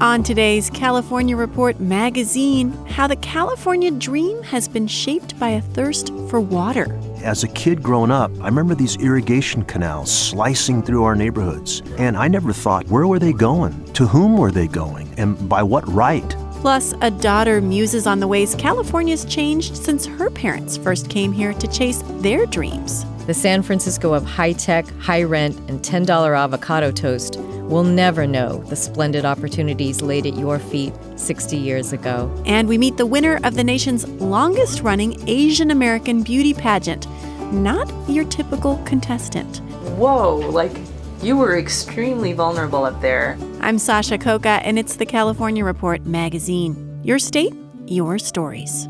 On 0.00 0.22
today's 0.22 0.70
California 0.70 1.34
Report 1.34 1.80
magazine, 1.80 2.70
how 2.86 3.08
the 3.08 3.16
California 3.16 3.90
dream 3.90 4.44
has 4.44 4.68
been 4.68 4.86
shaped 4.86 5.36
by 5.40 5.48
a 5.48 5.60
thirst 5.60 6.14
for 6.30 6.40
water. 6.40 6.96
As 7.24 7.42
a 7.42 7.48
kid 7.48 7.82
growing 7.82 8.12
up, 8.12 8.30
I 8.40 8.44
remember 8.44 8.76
these 8.76 8.96
irrigation 8.98 9.64
canals 9.64 10.16
slicing 10.16 10.84
through 10.84 11.02
our 11.02 11.16
neighborhoods. 11.16 11.82
And 11.98 12.16
I 12.16 12.28
never 12.28 12.52
thought, 12.52 12.86
where 12.86 13.08
were 13.08 13.18
they 13.18 13.32
going? 13.32 13.92
To 13.94 14.06
whom 14.06 14.36
were 14.36 14.52
they 14.52 14.68
going? 14.68 15.12
And 15.18 15.48
by 15.48 15.64
what 15.64 15.84
right? 15.92 16.32
Plus, 16.60 16.92
a 17.02 17.10
daughter 17.10 17.60
muses 17.60 18.06
on 18.06 18.18
the 18.18 18.26
ways 18.26 18.56
California's 18.56 19.24
changed 19.24 19.76
since 19.76 20.04
her 20.04 20.28
parents 20.28 20.76
first 20.76 21.08
came 21.08 21.32
here 21.32 21.52
to 21.52 21.68
chase 21.68 22.02
their 22.20 22.46
dreams. 22.46 23.04
The 23.26 23.34
San 23.34 23.62
Francisco 23.62 24.12
of 24.12 24.24
high 24.24 24.54
tech, 24.54 24.88
high 24.98 25.22
rent, 25.22 25.56
and 25.70 25.80
$10 25.80 26.36
avocado 26.36 26.90
toast 26.90 27.36
will 27.38 27.84
never 27.84 28.26
know 28.26 28.58
the 28.64 28.74
splendid 28.74 29.24
opportunities 29.24 30.02
laid 30.02 30.26
at 30.26 30.36
your 30.36 30.58
feet 30.58 30.92
60 31.14 31.56
years 31.56 31.92
ago. 31.92 32.28
And 32.44 32.66
we 32.66 32.76
meet 32.76 32.96
the 32.96 33.06
winner 33.06 33.38
of 33.44 33.54
the 33.54 33.62
nation's 33.62 34.08
longest 34.08 34.80
running 34.80 35.28
Asian 35.28 35.70
American 35.70 36.22
beauty 36.22 36.54
pageant. 36.54 37.06
Not 37.52 37.88
your 38.08 38.24
typical 38.24 38.82
contestant. 38.84 39.58
Whoa, 39.96 40.36
like 40.36 40.76
you 41.22 41.36
were 41.36 41.56
extremely 41.58 42.32
vulnerable 42.32 42.84
up 42.84 43.00
there. 43.00 43.38
I'm 43.60 43.78
Sasha 43.78 44.16
Khokha, 44.18 44.60
and 44.62 44.78
it's 44.78 44.96
the 44.96 45.06
California 45.06 45.64
Report 45.64 46.06
magazine. 46.06 47.00
Your 47.02 47.18
state, 47.18 47.52
your 47.86 48.18
stories. 48.18 48.88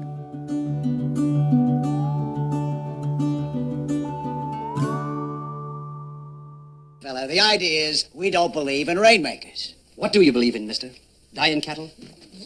Fellow, 7.03 7.27
the 7.27 7.41
idea 7.41 7.89
is 7.89 8.07
we 8.13 8.31
don't 8.31 8.53
believe 8.53 8.89
in 8.89 8.99
rainmakers. 8.99 9.75
What 9.97 10.13
do 10.13 10.21
you 10.21 10.33
believe 10.33 10.55
in, 10.55 10.67
mister? 10.67 10.91
Dying 11.35 11.61
cattle? 11.61 11.91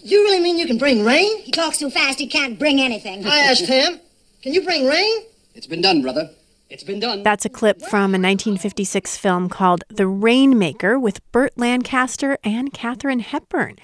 You 0.05 0.23
really 0.25 0.41
mean 0.41 0.59
you 0.59 0.67
can 0.67 0.79
bring 0.79 1.05
rain? 1.05 1.43
He 1.43 1.51
talks 1.51 1.79
too 1.79 1.91
fast, 1.91 2.19
he 2.19 2.27
can't 2.27 2.59
bring 2.59 2.81
anything. 2.81 3.27
I 3.27 3.39
asked 3.39 3.67
him, 3.67 4.01
can 4.43 4.53
you 4.53 4.63
bring 4.63 4.87
rain? 4.87 5.23
It's 5.55 5.67
been 5.67 5.83
done, 5.83 6.01
brother. 6.01 6.31
It's 6.73 6.83
been 6.83 7.01
done. 7.01 7.23
That's 7.23 7.45
a 7.45 7.51
clip 7.51 7.83
from 7.83 8.15
a 8.15 8.19
1956 8.19 9.19
film 9.19 9.51
called 9.51 9.85
The 9.91 10.07
Rainmaker 10.07 10.99
with 10.99 11.21
Burt 11.31 11.53
Lancaster 11.59 12.39
and 12.43 12.73
Katharine 12.73 13.21
Hepburn. 13.21 13.77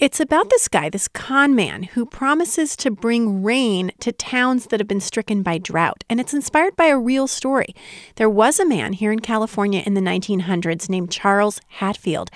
It's 0.00 0.20
about 0.20 0.48
this 0.48 0.66
guy, 0.66 0.88
this 0.88 1.06
con 1.06 1.54
man, 1.54 1.82
who 1.82 2.06
promises 2.06 2.76
to 2.76 2.90
bring 2.90 3.42
rain 3.42 3.92
to 4.00 4.10
towns 4.10 4.66
that 4.66 4.80
have 4.80 4.88
been 4.88 5.00
stricken 5.00 5.42
by 5.42 5.58
drought. 5.58 6.02
And 6.08 6.18
it's 6.18 6.32
inspired 6.32 6.76
by 6.76 6.86
a 6.86 6.98
real 6.98 7.26
story. 7.26 7.74
There 8.16 8.30
was 8.30 8.58
a 8.58 8.66
man 8.66 8.94
here 8.94 9.12
in 9.12 9.20
California 9.20 9.82
in 9.84 9.92
the 9.92 10.00
1900s 10.00 10.88
named 10.88 11.12
Charles 11.12 11.60
Hatfield 11.68 12.30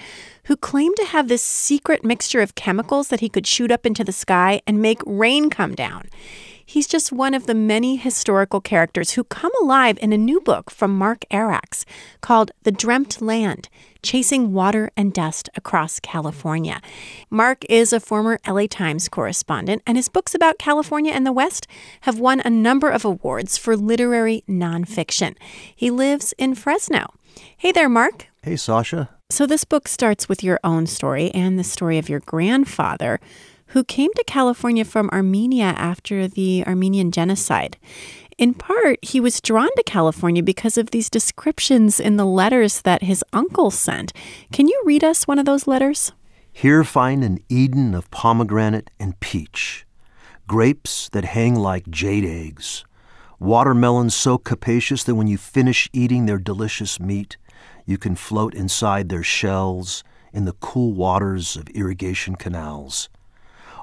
who 0.49 0.57
claimed 0.57 0.97
to 0.97 1.05
have 1.05 1.29
this 1.29 1.43
secret 1.43 2.03
mixture 2.03 2.41
of 2.41 2.55
chemicals 2.55 3.09
that 3.09 3.21
he 3.21 3.29
could 3.29 3.47
shoot 3.47 3.71
up 3.71 3.85
into 3.85 4.03
the 4.03 4.13
sky 4.13 4.63
and 4.67 4.81
make 4.81 5.01
rain 5.05 5.51
come 5.51 5.75
down. 5.75 6.09
He's 6.71 6.87
just 6.87 7.13
one 7.13 7.33
of 7.33 7.47
the 7.47 7.55
many 7.55 7.97
historical 7.97 8.61
characters 8.61 9.13
who 9.13 9.25
come 9.25 9.51
alive 9.63 9.99
in 10.03 10.13
a 10.13 10.19
new 10.19 10.39
book 10.39 10.71
from 10.71 10.99
Mark 10.99 11.25
Arax 11.31 11.87
called 12.21 12.51
The 12.65 12.71
Dreamt 12.71 13.23
Land 13.23 13.71
Chasing 14.03 14.53
Water 14.53 14.91
and 14.95 15.15
Dust 15.15 15.49
Across 15.57 16.01
California. 16.01 16.83
Mark 17.31 17.65
is 17.71 17.95
a 17.95 18.01
former 18.01 18.39
LA 18.47 18.67
Times 18.67 19.09
correspondent, 19.09 19.81
and 19.87 19.97
his 19.97 20.11
books 20.11 20.35
about 20.35 20.59
California 20.59 21.11
and 21.11 21.25
the 21.25 21.33
West 21.33 21.67
have 22.03 22.19
won 22.19 22.41
a 22.41 22.51
number 22.51 22.91
of 22.91 23.03
awards 23.03 23.57
for 23.57 23.75
literary 23.75 24.45
nonfiction. 24.47 25.37
He 25.75 25.91
lives 25.91 26.35
in 26.37 26.55
Fresno. 26.55 27.15
Hey 27.57 27.73
there, 27.73 27.89
Mark. 27.89 28.27
Hey, 28.43 28.57
Sasha. 28.57 29.09
So, 29.31 29.47
this 29.47 29.65
book 29.65 29.89
starts 29.89 30.29
with 30.29 30.45
your 30.45 30.61
own 30.63 30.87
story 30.87 31.31
and 31.31 31.59
the 31.59 31.65
story 31.65 31.97
of 31.97 32.11
your 32.11 32.21
grandfather 32.21 33.21
who 33.69 33.85
came 33.85 34.13
to 34.15 34.25
California 34.25 34.85
from 34.85 35.11
Armenia 35.11 35.75
after 35.77 36.27
the 36.27 36.65
Armenian 36.67 37.11
Genocide. 37.11 37.77
In 38.39 38.55
part, 38.55 38.99
he 39.03 39.21
was 39.21 39.41
drawn 39.41 39.69
to 39.77 39.83
California 39.83 40.43
because 40.43 40.79
of 40.79 40.91
these 40.91 41.11
descriptions 41.11 41.99
in 41.99 42.17
the 42.17 42.25
letters 42.25 42.83
that 42.83 43.03
his 43.03 43.25
uncle 43.33 43.71
sent. 43.71 44.13
Can 44.53 44.69
you 44.69 44.81
read 44.85 45.03
us 45.03 45.27
one 45.27 45.39
of 45.39 45.45
those 45.45 45.67
letters? 45.67 46.13
Here 46.53 46.85
find 46.85 47.25
an 47.25 47.39
Eden 47.49 47.95
of 47.95 48.11
pomegranate 48.11 48.91
and 48.99 49.19
peach, 49.21 49.87
grapes 50.47 51.09
that 51.11 51.25
hang 51.25 51.55
like 51.55 51.89
jade 51.91 52.25
eggs, 52.25 52.85
watermelons 53.39 54.15
so 54.15 54.39
capacious 54.39 55.05
that 55.05 55.15
when 55.15 55.27
you 55.27 55.39
finish 55.39 55.89
eating 55.93 56.27
their 56.27 56.39
delicious 56.39 56.99
meat, 56.99 57.37
you 57.87 57.99
can 57.99 58.15
float 58.15 58.55
inside 58.55 59.09
their 59.09 59.23
shells 59.23 60.03
in 60.33 60.45
the 60.45 60.53
cool 60.55 60.93
waters 60.93 61.57
of 61.57 61.69
irrigation 61.71 62.35
canals. 62.35 63.09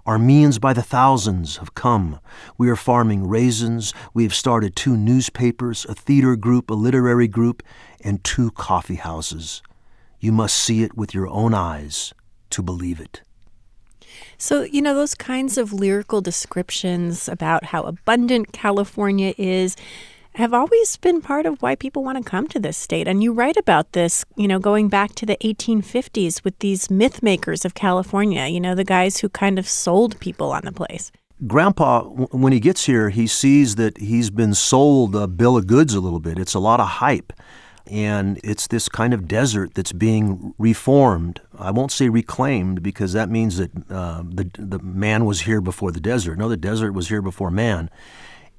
Armenians 0.07 0.59
by 0.59 0.73
the 0.73 0.83
thousands 0.83 1.57
have 1.57 1.73
come. 1.73 2.19
We 2.57 2.69
are 2.69 2.75
farming 2.75 3.27
raisins. 3.27 3.93
We 4.13 4.23
have 4.23 4.35
started 4.35 4.75
two 4.75 4.95
newspapers, 4.95 5.85
a 5.85 5.95
theater 5.95 6.35
group, 6.35 6.69
a 6.69 6.75
literary 6.75 7.27
group, 7.27 7.63
and 8.03 8.23
two 8.23 8.51
coffee 8.51 8.95
houses. 8.95 9.63
You 10.19 10.31
must 10.31 10.57
see 10.57 10.83
it 10.83 10.95
with 10.95 11.13
your 11.13 11.27
own 11.27 11.53
eyes 11.53 12.13
to 12.51 12.61
believe 12.61 12.99
it. 12.99 13.21
So, 14.37 14.63
you 14.63 14.81
know, 14.81 14.93
those 14.93 15.15
kinds 15.15 15.57
of 15.57 15.73
lyrical 15.73 16.21
descriptions 16.21 17.27
about 17.27 17.65
how 17.65 17.83
abundant 17.83 18.51
California 18.51 19.33
is, 19.37 19.75
have 20.35 20.53
always 20.53 20.97
been 20.97 21.21
part 21.21 21.45
of 21.45 21.61
why 21.61 21.75
people 21.75 22.03
want 22.03 22.17
to 22.17 22.29
come 22.29 22.47
to 22.49 22.59
this 22.59 22.77
state. 22.77 23.07
And 23.07 23.23
you 23.23 23.31
write 23.31 23.55
about 23.55 23.93
this, 23.93 24.25
you 24.35 24.47
know, 24.47 24.59
going 24.59 24.89
back 24.89 25.15
to 25.15 25.25
the 25.25 25.37
1850s 25.37 26.43
with 26.43 26.59
these 26.59 26.91
myth 26.91 27.23
makers 27.23 27.63
of 27.63 27.73
California, 27.73 28.45
you 28.47 28.59
know, 28.59 28.75
the 28.75 28.83
guys 28.83 29.19
who 29.19 29.29
kind 29.29 29.57
of 29.57 29.67
sold 29.67 30.19
people 30.19 30.51
on 30.51 30.63
the 30.65 30.73
place. 30.73 31.11
Grandpa, 31.47 32.03
when 32.03 32.51
he 32.51 32.59
gets 32.59 32.85
here, 32.85 33.09
he 33.09 33.27
sees 33.27 33.75
that 33.75 33.97
he's 33.97 34.29
been 34.29 34.53
sold 34.53 35.15
a 35.15 35.27
bill 35.27 35.57
of 35.57 35.67
goods 35.67 35.93
a 35.93 36.01
little 36.01 36.19
bit. 36.19 36.37
It's 36.37 36.53
a 36.53 36.59
lot 36.59 36.79
of 36.79 36.87
hype. 36.87 37.31
And 37.87 38.39
it's 38.43 38.67
this 38.67 38.89
kind 38.89 39.13
of 39.13 39.27
desert 39.27 39.75
that's 39.75 39.91
being 39.93 40.53
reformed. 40.57 41.39
I 41.57 41.71
won't 41.71 41.91
say 41.91 42.09
reclaimed 42.09 42.81
because 42.81 43.13
that 43.13 43.29
means 43.29 43.57
that 43.57 43.71
uh, 43.89 44.23
the, 44.27 44.49
the 44.57 44.79
man 44.79 45.25
was 45.25 45.41
here 45.41 45.61
before 45.61 45.91
the 45.91 45.99
desert. 45.99 46.37
No, 46.37 46.49
the 46.49 46.57
desert 46.57 46.93
was 46.93 47.09
here 47.09 47.21
before 47.21 47.51
man 47.51 47.89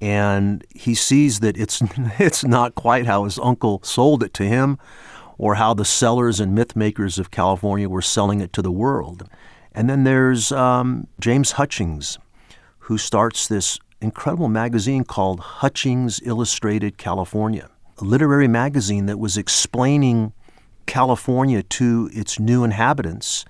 and 0.00 0.64
he 0.74 0.94
sees 0.94 1.40
that 1.40 1.56
it's 1.56 1.82
it's 2.18 2.44
not 2.44 2.74
quite 2.74 3.06
how 3.06 3.24
his 3.24 3.38
uncle 3.38 3.80
sold 3.82 4.22
it 4.22 4.34
to 4.34 4.44
him 4.44 4.78
or 5.38 5.56
how 5.56 5.74
the 5.74 5.84
sellers 5.84 6.40
and 6.40 6.54
myth 6.54 6.74
makers 6.74 7.18
of 7.18 7.30
California 7.30 7.88
were 7.88 8.02
selling 8.02 8.40
it 8.40 8.52
to 8.54 8.62
the 8.62 8.72
world. 8.72 9.28
And 9.72 9.90
then 9.90 10.04
there's 10.04 10.50
um, 10.52 11.06
James 11.20 11.52
Hutchings, 11.52 12.18
who 12.80 12.96
starts 12.96 13.46
this 13.46 13.78
incredible 14.00 14.48
magazine 14.48 15.04
called 15.04 15.40
Hutchings 15.40 16.20
Illustrated 16.24 16.96
California, 16.96 17.68
a 17.98 18.04
literary 18.04 18.48
magazine 18.48 19.06
that 19.06 19.18
was 19.18 19.36
explaining 19.36 20.32
California 20.86 21.62
to 21.62 22.08
its 22.14 22.40
new 22.40 22.64
inhabitants. 22.64 23.44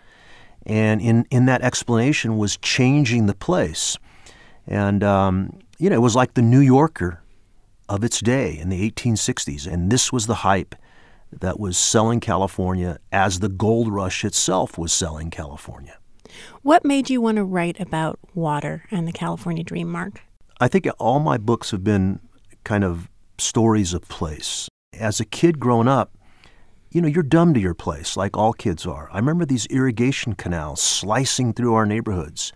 And 0.65 1.01
in, 1.01 1.27
in 1.31 1.47
that 1.47 1.63
explanation 1.63 2.39
was 2.39 2.57
changing 2.57 3.27
the 3.27 3.35
place. 3.35 3.97
And 4.67 5.05
um, 5.05 5.61
you 5.79 5.91
know, 5.91 5.97
it 5.97 6.01
was 6.01 6.17
like 6.17 6.35
the 6.35 6.43
New 6.43 6.61
Yorker 6.61 7.23
of 7.89 8.03
its 8.03 8.21
day 8.21 8.59
in 8.59 8.69
the 8.69 8.91
1860s. 8.91 9.67
And 9.71 9.91
this 9.91 10.13
was 10.13 10.27
the 10.27 10.37
hype 10.37 10.75
that 11.33 11.61
was 11.61 11.77
selling 11.77 12.21
California 12.21 12.99
as 13.13 13.41
the 13.41 13.49
gold 13.49 13.93
rush 13.93 14.25
itself 14.25 14.79
was 14.79 14.93
selling 14.93 15.31
California. 15.31 15.99
What 16.63 16.85
made 16.85 17.11
you 17.11 17.21
want 17.21 17.37
to 17.37 17.45
write 17.45 17.79
about 17.81 18.19
water 18.35 18.85
and 18.91 19.07
the 19.07 19.13
California 19.13 19.63
dream, 19.63 19.89
Mark? 19.89 20.23
I 20.61 20.69
think 20.69 20.89
all 20.99 21.21
my 21.21 21.39
books 21.39 21.71
have 21.71 21.85
been 21.85 22.21
kind 22.65 22.85
of 22.85 23.09
stories 23.39 23.93
of 23.93 24.03
place. 24.09 24.69
As 24.93 25.21
a 25.21 25.25
kid 25.25 25.61
growing 25.61 25.89
up, 25.89 26.17
you 26.91 27.01
know, 27.03 27.09
you're 27.09 27.23
dumb 27.23 27.53
to 27.55 27.61
your 27.61 27.75
place, 27.75 28.17
like 28.17 28.37
all 28.37 28.53
kids 28.53 28.87
are. 28.87 29.11
I 29.13 29.19
remember 29.19 29.45
these 29.45 29.67
irrigation 29.67 30.35
canals 30.35 30.81
slicing 30.81 31.53
through 31.53 31.75
our 31.75 31.85
neighborhoods. 31.85 32.53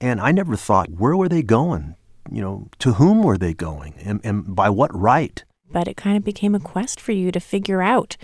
And 0.00 0.20
I 0.20 0.30
never 0.30 0.56
thought, 0.56 0.90
where 0.90 1.16
were 1.16 1.28
they 1.28 1.42
going? 1.42 1.96
You 2.30 2.42
know, 2.42 2.68
to 2.80 2.94
whom 2.94 3.22
were 3.22 3.38
they 3.38 3.54
going? 3.54 3.94
And, 4.04 4.20
and 4.24 4.54
by 4.54 4.70
what 4.70 4.94
right? 4.98 5.44
But 5.70 5.88
it 5.88 5.96
kind 5.96 6.16
of 6.16 6.24
became 6.24 6.54
a 6.54 6.60
quest 6.60 7.00
for 7.00 7.12
you 7.12 7.32
to 7.32 7.40
figure 7.40 7.82
out 7.82 8.16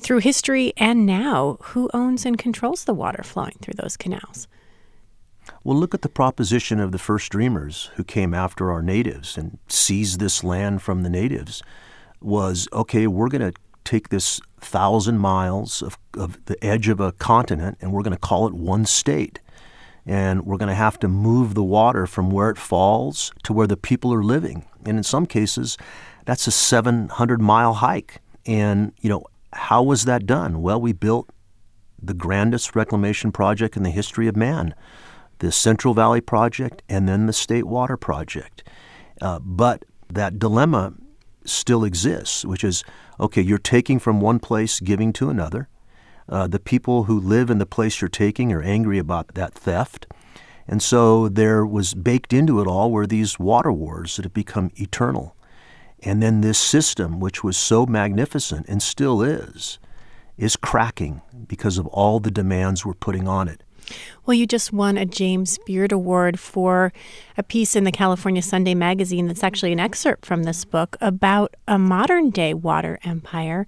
through 0.00 0.18
history 0.18 0.72
and 0.76 1.06
now 1.06 1.58
who 1.60 1.88
owns 1.94 2.26
and 2.26 2.38
controls 2.38 2.84
the 2.84 2.94
water 2.94 3.22
flowing 3.22 3.56
through 3.60 3.74
those 3.76 3.96
canals. 3.96 4.48
Well, 5.64 5.76
look 5.76 5.94
at 5.94 6.02
the 6.02 6.08
proposition 6.08 6.80
of 6.80 6.92
the 6.92 6.98
first 6.98 7.30
dreamers 7.30 7.90
who 7.94 8.04
came 8.04 8.34
after 8.34 8.70
our 8.70 8.82
natives 8.82 9.36
and 9.36 9.58
seized 9.68 10.20
this 10.20 10.42
land 10.42 10.82
from 10.82 11.02
the 11.02 11.10
natives 11.10 11.62
was 12.20 12.68
okay, 12.72 13.06
we're 13.06 13.28
going 13.28 13.52
to 13.52 13.58
take 13.84 14.08
this 14.08 14.40
thousand 14.60 15.18
miles 15.18 15.82
of, 15.82 15.98
of 16.16 16.44
the 16.44 16.62
edge 16.64 16.88
of 16.88 17.00
a 17.00 17.12
continent 17.12 17.78
and 17.80 17.92
we're 17.92 18.02
going 18.02 18.12
to 18.12 18.18
call 18.18 18.46
it 18.46 18.54
one 18.54 18.86
state. 18.86 19.40
And 20.04 20.44
we're 20.44 20.56
going 20.56 20.68
to 20.68 20.74
have 20.74 20.98
to 21.00 21.08
move 21.08 21.54
the 21.54 21.62
water 21.62 22.06
from 22.06 22.30
where 22.30 22.50
it 22.50 22.58
falls 22.58 23.32
to 23.44 23.52
where 23.52 23.66
the 23.66 23.76
people 23.76 24.12
are 24.12 24.24
living. 24.24 24.64
And 24.84 24.96
in 24.96 25.04
some 25.04 25.26
cases, 25.26 25.78
that's 26.24 26.46
a 26.46 26.50
700 26.50 27.40
mile 27.40 27.74
hike. 27.74 28.20
And, 28.44 28.92
you 29.00 29.08
know, 29.08 29.24
how 29.52 29.82
was 29.82 30.04
that 30.04 30.26
done? 30.26 30.60
Well, 30.60 30.80
we 30.80 30.92
built 30.92 31.30
the 32.02 32.14
grandest 32.14 32.74
reclamation 32.74 33.30
project 33.30 33.76
in 33.76 33.84
the 33.84 33.90
history 33.90 34.26
of 34.26 34.36
man 34.36 34.74
the 35.38 35.50
Central 35.50 35.92
Valley 35.92 36.20
Project 36.20 36.82
and 36.88 37.08
then 37.08 37.26
the 37.26 37.32
State 37.32 37.64
Water 37.64 37.96
Project. 37.96 38.62
Uh, 39.20 39.40
but 39.40 39.84
that 40.08 40.38
dilemma 40.38 40.94
still 41.44 41.82
exists, 41.82 42.44
which 42.44 42.62
is 42.62 42.84
okay, 43.18 43.42
you're 43.42 43.58
taking 43.58 43.98
from 43.98 44.20
one 44.20 44.38
place, 44.38 44.78
giving 44.78 45.12
to 45.14 45.30
another. 45.30 45.68
Uh, 46.28 46.46
the 46.46 46.60
people 46.60 47.04
who 47.04 47.18
live 47.18 47.50
in 47.50 47.58
the 47.58 47.66
place 47.66 48.00
you're 48.00 48.08
taking 48.08 48.52
are 48.52 48.62
angry 48.62 48.98
about 48.98 49.34
that 49.34 49.54
theft. 49.54 50.06
And 50.66 50.82
so 50.82 51.28
there 51.28 51.66
was 51.66 51.94
baked 51.94 52.32
into 52.32 52.60
it 52.60 52.66
all 52.66 52.90
were 52.90 53.06
these 53.06 53.38
water 53.38 53.72
wars 53.72 54.16
that 54.16 54.24
have 54.24 54.34
become 54.34 54.70
eternal. 54.76 55.36
And 56.02 56.22
then 56.22 56.40
this 56.40 56.58
system, 56.58 57.20
which 57.20 57.44
was 57.44 57.56
so 57.56 57.86
magnificent 57.86 58.66
and 58.68 58.82
still 58.82 59.22
is, 59.22 59.78
is 60.36 60.56
cracking 60.56 61.22
because 61.46 61.78
of 61.78 61.86
all 61.88 62.20
the 62.20 62.30
demands 62.30 62.84
we're 62.84 62.94
putting 62.94 63.28
on 63.28 63.48
it. 63.48 63.62
Well, 64.24 64.34
you 64.34 64.46
just 64.46 64.72
won 64.72 64.96
a 64.96 65.04
James 65.04 65.58
Beard 65.66 65.92
Award 65.92 66.38
for 66.38 66.92
a 67.36 67.42
piece 67.42 67.74
in 67.76 67.84
the 67.84 67.92
California 67.92 68.42
Sunday 68.42 68.74
magazine 68.74 69.26
that's 69.26 69.42
actually 69.42 69.72
an 69.72 69.80
excerpt 69.80 70.24
from 70.24 70.44
this 70.44 70.64
book 70.64 70.96
about 71.00 71.54
a 71.66 71.78
modern 71.78 72.30
day 72.30 72.54
water 72.54 72.98
empire 73.04 73.66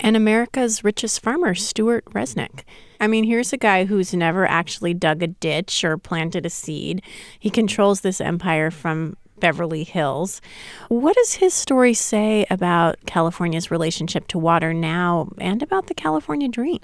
and 0.00 0.16
America's 0.16 0.84
richest 0.84 1.20
farmer, 1.22 1.54
Stewart 1.54 2.04
Resnick. 2.06 2.64
I 3.00 3.06
mean, 3.06 3.24
here's 3.24 3.52
a 3.52 3.58
guy 3.58 3.84
who's 3.84 4.14
never 4.14 4.46
actually 4.46 4.94
dug 4.94 5.22
a 5.22 5.26
ditch 5.26 5.84
or 5.84 5.98
planted 5.98 6.46
a 6.46 6.50
seed. 6.50 7.02
He 7.38 7.50
controls 7.50 8.00
this 8.00 8.20
empire 8.20 8.70
from 8.70 9.16
Beverly 9.38 9.84
Hills. 9.84 10.40
What 10.88 11.16
does 11.16 11.34
his 11.34 11.54
story 11.54 11.94
say 11.94 12.46
about 12.50 12.96
California's 13.06 13.70
relationship 13.70 14.26
to 14.28 14.38
water 14.38 14.72
now 14.72 15.28
and 15.38 15.62
about 15.62 15.86
the 15.86 15.94
California 15.94 16.48
dream? 16.48 16.80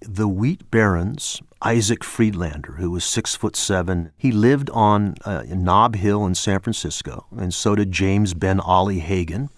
the 0.00 0.28
wheat 0.28 0.70
barons, 0.70 1.40
Isaac 1.62 2.04
Friedlander, 2.04 2.72
who 2.72 2.90
was 2.90 3.04
six 3.04 3.34
foot 3.34 3.56
seven, 3.56 4.12
he 4.16 4.30
lived 4.30 4.70
on 4.70 5.14
uh, 5.24 5.44
Nob 5.48 5.96
Hill 5.96 6.26
in 6.26 6.34
San 6.34 6.60
Francisco, 6.60 7.26
and 7.36 7.52
so 7.52 7.74
did 7.74 7.92
James 7.92 8.34
Ben 8.34 8.60
Ali 8.60 9.00
Haggin. 9.00 9.48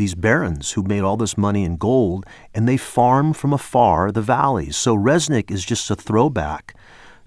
These 0.00 0.14
barons 0.14 0.72
who 0.72 0.82
made 0.82 1.02
all 1.02 1.18
this 1.18 1.36
money 1.36 1.62
in 1.62 1.76
gold, 1.76 2.24
and 2.54 2.66
they 2.66 2.78
farm 2.78 3.34
from 3.34 3.52
afar 3.52 4.10
the 4.10 4.22
valleys. 4.22 4.76
So 4.76 4.96
Resnick 4.96 5.50
is 5.50 5.62
just 5.62 5.90
a 5.90 5.94
throwback 5.94 6.74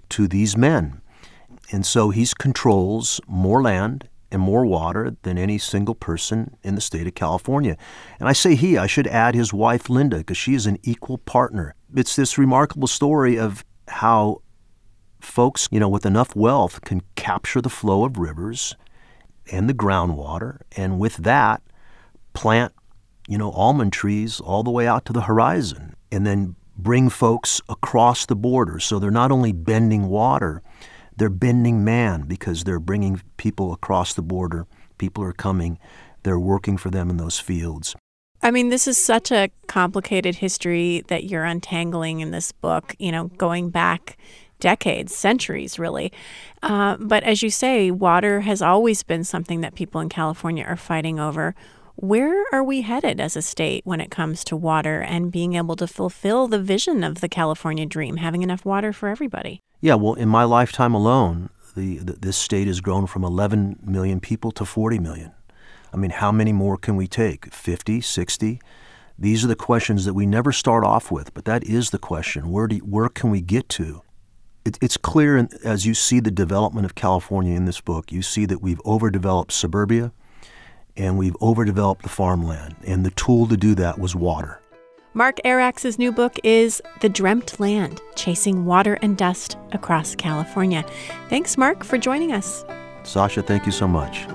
to 0.08 0.26
these 0.26 0.56
men. 0.56 1.00
And 1.70 1.86
so 1.86 2.10
he 2.10 2.26
controls 2.36 3.20
more 3.28 3.62
land 3.62 4.08
and 4.32 4.42
more 4.42 4.66
water 4.66 5.16
than 5.22 5.38
any 5.38 5.56
single 5.56 5.94
person 5.94 6.56
in 6.64 6.74
the 6.74 6.80
state 6.80 7.06
of 7.06 7.14
California. 7.14 7.76
And 8.18 8.28
I 8.28 8.32
say 8.32 8.56
he, 8.56 8.76
I 8.76 8.88
should 8.88 9.06
add 9.06 9.36
his 9.36 9.52
wife 9.52 9.88
Linda, 9.88 10.18
because 10.18 10.36
she 10.36 10.54
is 10.54 10.66
an 10.66 10.78
equal 10.82 11.18
partner 11.18 11.76
it's 11.94 12.16
this 12.16 12.38
remarkable 12.38 12.88
story 12.88 13.38
of 13.38 13.64
how 13.88 14.42
folks, 15.20 15.68
you 15.70 15.80
know, 15.80 15.88
with 15.88 16.04
enough 16.04 16.34
wealth 16.34 16.80
can 16.82 17.02
capture 17.14 17.60
the 17.60 17.70
flow 17.70 18.04
of 18.04 18.18
rivers 18.18 18.74
and 19.52 19.68
the 19.68 19.74
groundwater, 19.74 20.60
and 20.76 20.98
with 20.98 21.16
that, 21.18 21.62
plant, 22.34 22.72
you 23.26 23.38
know, 23.38 23.50
almond 23.52 23.92
trees 23.92 24.40
all 24.40 24.62
the 24.62 24.70
way 24.70 24.86
out 24.86 25.06
to 25.06 25.12
the 25.12 25.22
horizon, 25.22 25.94
and 26.12 26.26
then 26.26 26.56
bring 26.76 27.08
folks 27.08 27.60
across 27.68 28.26
the 28.26 28.36
border. 28.36 28.78
So 28.78 28.98
they're 28.98 29.10
not 29.10 29.32
only 29.32 29.52
bending 29.52 30.08
water, 30.08 30.62
they're 31.16 31.30
bending 31.30 31.84
man 31.84 32.22
because 32.22 32.64
they're 32.64 32.80
bringing 32.80 33.22
people 33.36 33.72
across 33.72 34.14
the 34.14 34.22
border. 34.22 34.66
People 34.98 35.24
are 35.24 35.32
coming, 35.32 35.78
they're 36.22 36.38
working 36.38 36.76
for 36.76 36.90
them 36.90 37.08
in 37.08 37.16
those 37.16 37.38
fields. 37.38 37.94
I 38.42 38.50
mean, 38.50 38.68
this 38.68 38.86
is 38.86 39.02
such 39.02 39.32
a 39.32 39.50
complicated 39.68 40.36
history 40.36 41.02
that 41.08 41.24
you're 41.24 41.44
untangling 41.44 42.20
in 42.20 42.30
this 42.30 42.52
book, 42.52 42.94
you 42.98 43.10
know, 43.10 43.28
going 43.38 43.70
back 43.70 44.18
decades, 44.60 45.14
centuries, 45.14 45.78
really. 45.78 46.12
Uh, 46.62 46.96
but 46.98 47.22
as 47.22 47.42
you 47.42 47.50
say, 47.50 47.90
water 47.90 48.40
has 48.40 48.60
always 48.60 49.02
been 49.02 49.24
something 49.24 49.62
that 49.62 49.74
people 49.74 50.00
in 50.00 50.08
California 50.08 50.64
are 50.64 50.76
fighting 50.76 51.18
over. 51.18 51.54
Where 51.96 52.44
are 52.52 52.64
we 52.64 52.82
headed 52.82 53.20
as 53.20 53.36
a 53.36 53.42
state 53.42 53.86
when 53.86 54.00
it 54.00 54.10
comes 54.10 54.42
to 54.44 54.56
water 54.56 55.00
and 55.00 55.30
being 55.30 55.54
able 55.54 55.76
to 55.76 55.86
fulfill 55.86 56.48
the 56.48 56.58
vision 56.58 57.04
of 57.04 57.20
the 57.20 57.28
California 57.28 57.86
dream, 57.86 58.16
having 58.16 58.42
enough 58.42 58.64
water 58.64 58.92
for 58.92 59.08
everybody? 59.08 59.62
Yeah, 59.80 59.94
well, 59.94 60.14
in 60.14 60.28
my 60.28 60.42
lifetime 60.42 60.92
alone, 60.92 61.50
the, 61.76 61.98
the 61.98 62.14
this 62.14 62.36
state 62.36 62.66
has 62.66 62.80
grown 62.80 63.06
from 63.06 63.22
11 63.22 63.78
million 63.84 64.18
people 64.18 64.50
to 64.52 64.64
40 64.64 64.98
million. 64.98 65.32
I 65.92 65.96
mean, 65.96 66.10
how 66.10 66.32
many 66.32 66.52
more 66.52 66.76
can 66.76 66.96
we 66.96 67.06
take? 67.06 67.54
50, 67.54 68.00
60? 68.00 68.60
These 69.16 69.44
are 69.44 69.48
the 69.48 69.54
questions 69.54 70.04
that 70.04 70.14
we 70.14 70.26
never 70.26 70.50
start 70.50 70.82
off 70.82 71.12
with, 71.12 71.32
but 71.32 71.44
that 71.44 71.62
is 71.62 71.90
the 71.90 71.98
question. 71.98 72.50
Where, 72.50 72.66
do, 72.66 72.78
where 72.78 73.08
can 73.08 73.30
we 73.30 73.40
get 73.40 73.68
to? 73.70 74.02
It, 74.64 74.78
it's 74.82 74.96
clear 74.96 75.48
as 75.62 75.86
you 75.86 75.94
see 75.94 76.18
the 76.18 76.32
development 76.32 76.86
of 76.86 76.96
California 76.96 77.54
in 77.54 77.66
this 77.66 77.80
book, 77.80 78.10
you 78.10 78.22
see 78.22 78.46
that 78.46 78.60
we've 78.60 78.80
overdeveloped 78.84 79.52
suburbia 79.52 80.12
and 80.96 81.18
we've 81.18 81.36
overdeveloped 81.40 82.02
the 82.02 82.08
farmland, 82.08 82.76
and 82.86 83.04
the 83.04 83.10
tool 83.12 83.46
to 83.48 83.56
do 83.56 83.74
that 83.76 83.98
was 83.98 84.14
water. 84.14 84.60
Mark 85.16 85.38
Arax's 85.44 85.96
new 85.96 86.10
book 86.10 86.38
is 86.42 86.82
The 87.00 87.08
Dreamt 87.08 87.60
Land 87.60 88.00
Chasing 88.16 88.64
Water 88.64 88.98
and 89.00 89.16
Dust 89.16 89.56
Across 89.70 90.16
California. 90.16 90.84
Thanks, 91.28 91.56
Mark, 91.56 91.84
for 91.84 91.98
joining 91.98 92.32
us. 92.32 92.64
Sasha, 93.04 93.42
thank 93.42 93.64
you 93.64 93.72
so 93.72 93.86
much. 93.86 94.26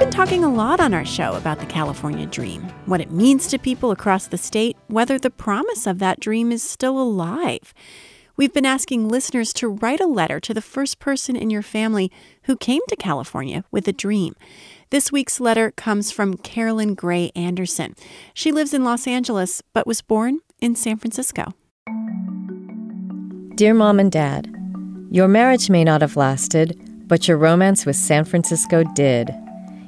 Been 0.00 0.10
talking 0.10 0.42
a 0.42 0.50
lot 0.50 0.80
on 0.80 0.94
our 0.94 1.04
show 1.04 1.34
about 1.34 1.60
the 1.60 1.66
California 1.66 2.24
dream, 2.24 2.62
what 2.86 3.02
it 3.02 3.10
means 3.10 3.46
to 3.46 3.58
people 3.58 3.90
across 3.90 4.28
the 4.28 4.38
state, 4.38 4.74
whether 4.86 5.18
the 5.18 5.28
promise 5.28 5.86
of 5.86 5.98
that 5.98 6.18
dream 6.18 6.50
is 6.50 6.62
still 6.62 6.98
alive. 6.98 7.74
We've 8.34 8.52
been 8.54 8.64
asking 8.64 9.08
listeners 9.08 9.52
to 9.52 9.68
write 9.68 10.00
a 10.00 10.06
letter 10.06 10.40
to 10.40 10.54
the 10.54 10.62
first 10.62 11.00
person 11.00 11.36
in 11.36 11.50
your 11.50 11.60
family 11.60 12.10
who 12.44 12.56
came 12.56 12.80
to 12.88 12.96
California 12.96 13.62
with 13.70 13.86
a 13.88 13.92
dream. 13.92 14.36
This 14.88 15.12
week's 15.12 15.38
letter 15.38 15.70
comes 15.72 16.10
from 16.10 16.38
Carolyn 16.38 16.94
Gray 16.94 17.30
Anderson. 17.36 17.94
She 18.32 18.52
lives 18.52 18.72
in 18.72 18.84
Los 18.84 19.06
Angeles 19.06 19.62
but 19.74 19.86
was 19.86 20.00
born 20.00 20.38
in 20.62 20.76
San 20.76 20.96
Francisco. 20.96 21.52
Dear 23.54 23.74
Mom 23.74 24.00
and 24.00 24.10
Dad, 24.10 24.50
your 25.10 25.28
marriage 25.28 25.68
may 25.68 25.84
not 25.84 26.00
have 26.00 26.16
lasted, 26.16 26.80
but 27.06 27.28
your 27.28 27.36
romance 27.36 27.84
with 27.84 27.96
San 27.96 28.24
Francisco 28.24 28.82
did. 28.94 29.30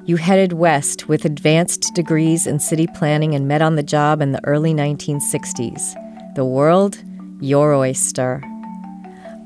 You 0.04 0.16
headed 0.16 0.54
west 0.54 1.08
with 1.08 1.24
advanced 1.24 1.94
degrees 1.94 2.44
in 2.48 2.58
city 2.58 2.88
planning 2.88 3.36
and 3.36 3.46
met 3.46 3.62
on 3.62 3.76
the 3.76 3.84
job 3.84 4.20
in 4.20 4.32
the 4.32 4.44
early 4.44 4.74
1960s. 4.74 6.34
The 6.34 6.44
world, 6.44 6.98
your 7.40 7.72
oyster. 7.72 8.42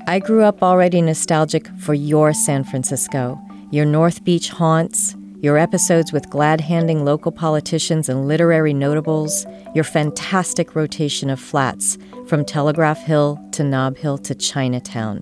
I 0.07 0.17
grew 0.17 0.43
up 0.43 0.63
already 0.63 0.99
nostalgic 0.99 1.67
for 1.77 1.93
your 1.93 2.33
San 2.33 2.63
Francisco, 2.63 3.39
your 3.69 3.85
North 3.85 4.23
Beach 4.23 4.49
haunts, 4.49 5.15
your 5.41 5.59
episodes 5.59 6.11
with 6.11 6.27
glad 6.31 6.59
handing 6.59 7.05
local 7.05 7.31
politicians 7.31 8.09
and 8.09 8.27
literary 8.27 8.73
notables, 8.73 9.45
your 9.75 9.83
fantastic 9.83 10.75
rotation 10.75 11.29
of 11.29 11.39
flats 11.39 11.99
from 12.25 12.43
Telegraph 12.43 13.03
Hill 13.03 13.39
to 13.51 13.63
Nob 13.63 13.95
Hill 13.95 14.17
to 14.19 14.33
Chinatown, 14.33 15.21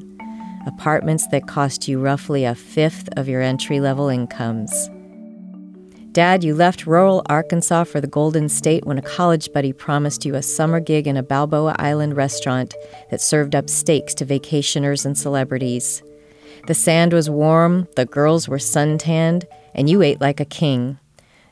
apartments 0.65 1.27
that 1.27 1.47
cost 1.47 1.89
you 1.89 1.99
roughly 1.99 2.45
a 2.45 2.55
fifth 2.55 3.09
of 3.17 3.27
your 3.27 3.41
entry 3.41 3.81
level 3.81 4.07
incomes. 4.07 4.89
Dad, 6.15 6.45
you 6.45 6.55
left 6.55 6.87
rural 6.87 7.23
Arkansas 7.25 7.83
for 7.83 7.99
the 7.99 8.07
Golden 8.07 8.47
State 8.47 8.85
when 8.85 8.97
a 8.97 9.01
college 9.01 9.51
buddy 9.51 9.73
promised 9.73 10.23
you 10.23 10.35
a 10.35 10.41
summer 10.41 10.79
gig 10.79 11.07
in 11.07 11.17
a 11.17 11.21
Balboa 11.21 11.75
Island 11.77 12.15
restaurant 12.15 12.73
that 13.11 13.19
served 13.19 13.53
up 13.53 13.69
steaks 13.69 14.13
to 14.13 14.25
vacationers 14.25 15.05
and 15.05 15.17
celebrities. 15.17 16.01
The 16.67 16.73
sand 16.73 17.11
was 17.11 17.29
warm, 17.29 17.89
the 17.97 18.05
girls 18.05 18.47
were 18.47 18.59
suntanned, 18.59 19.43
and 19.73 19.89
you 19.89 20.01
ate 20.01 20.21
like 20.21 20.39
a 20.39 20.45
king. 20.45 20.99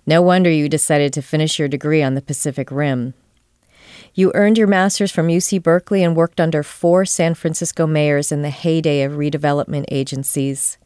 No 0.06 0.22
wonder 0.22 0.50
you 0.50 0.70
decided 0.70 1.12
to 1.12 1.22
finish 1.22 1.60
your 1.60 1.68
degree 1.68 2.02
on 2.02 2.14
the 2.14 2.22
Pacific 2.22 2.72
Rim. 2.72 3.16
You 4.14 4.32
earned 4.34 4.58
your 4.58 4.68
master's 4.68 5.12
from 5.12 5.28
UC 5.28 5.62
Berkeley 5.62 6.06
and 6.06 6.16
worked 6.16 6.40
under 6.40 6.64
four 6.64 7.04
San 7.04 7.34
Francisco 7.34 7.86
mayors 7.86 8.32
in 8.32 8.44
the 8.44 8.50
heyday 8.50 9.02
of 9.02 9.12
redevelopment 9.12 9.84
agencies. 9.92 10.78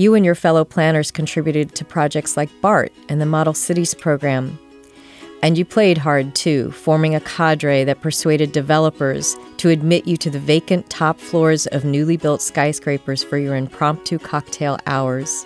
You 0.00 0.14
and 0.14 0.24
your 0.24 0.34
fellow 0.34 0.64
planners 0.64 1.10
contributed 1.10 1.74
to 1.74 1.84
projects 1.84 2.34
like 2.34 2.48
BART 2.62 2.90
and 3.10 3.20
the 3.20 3.26
Model 3.26 3.52
Cities 3.52 3.92
program. 3.92 4.58
And 5.42 5.58
you 5.58 5.66
played 5.66 5.98
hard 5.98 6.34
too, 6.34 6.70
forming 6.70 7.14
a 7.14 7.20
cadre 7.20 7.84
that 7.84 8.00
persuaded 8.00 8.50
developers 8.50 9.36
to 9.58 9.68
admit 9.68 10.06
you 10.06 10.16
to 10.16 10.30
the 10.30 10.38
vacant 10.38 10.88
top 10.88 11.20
floors 11.20 11.66
of 11.66 11.84
newly 11.84 12.16
built 12.16 12.40
skyscrapers 12.40 13.22
for 13.22 13.36
your 13.36 13.54
impromptu 13.54 14.18
cocktail 14.18 14.78
hours. 14.86 15.44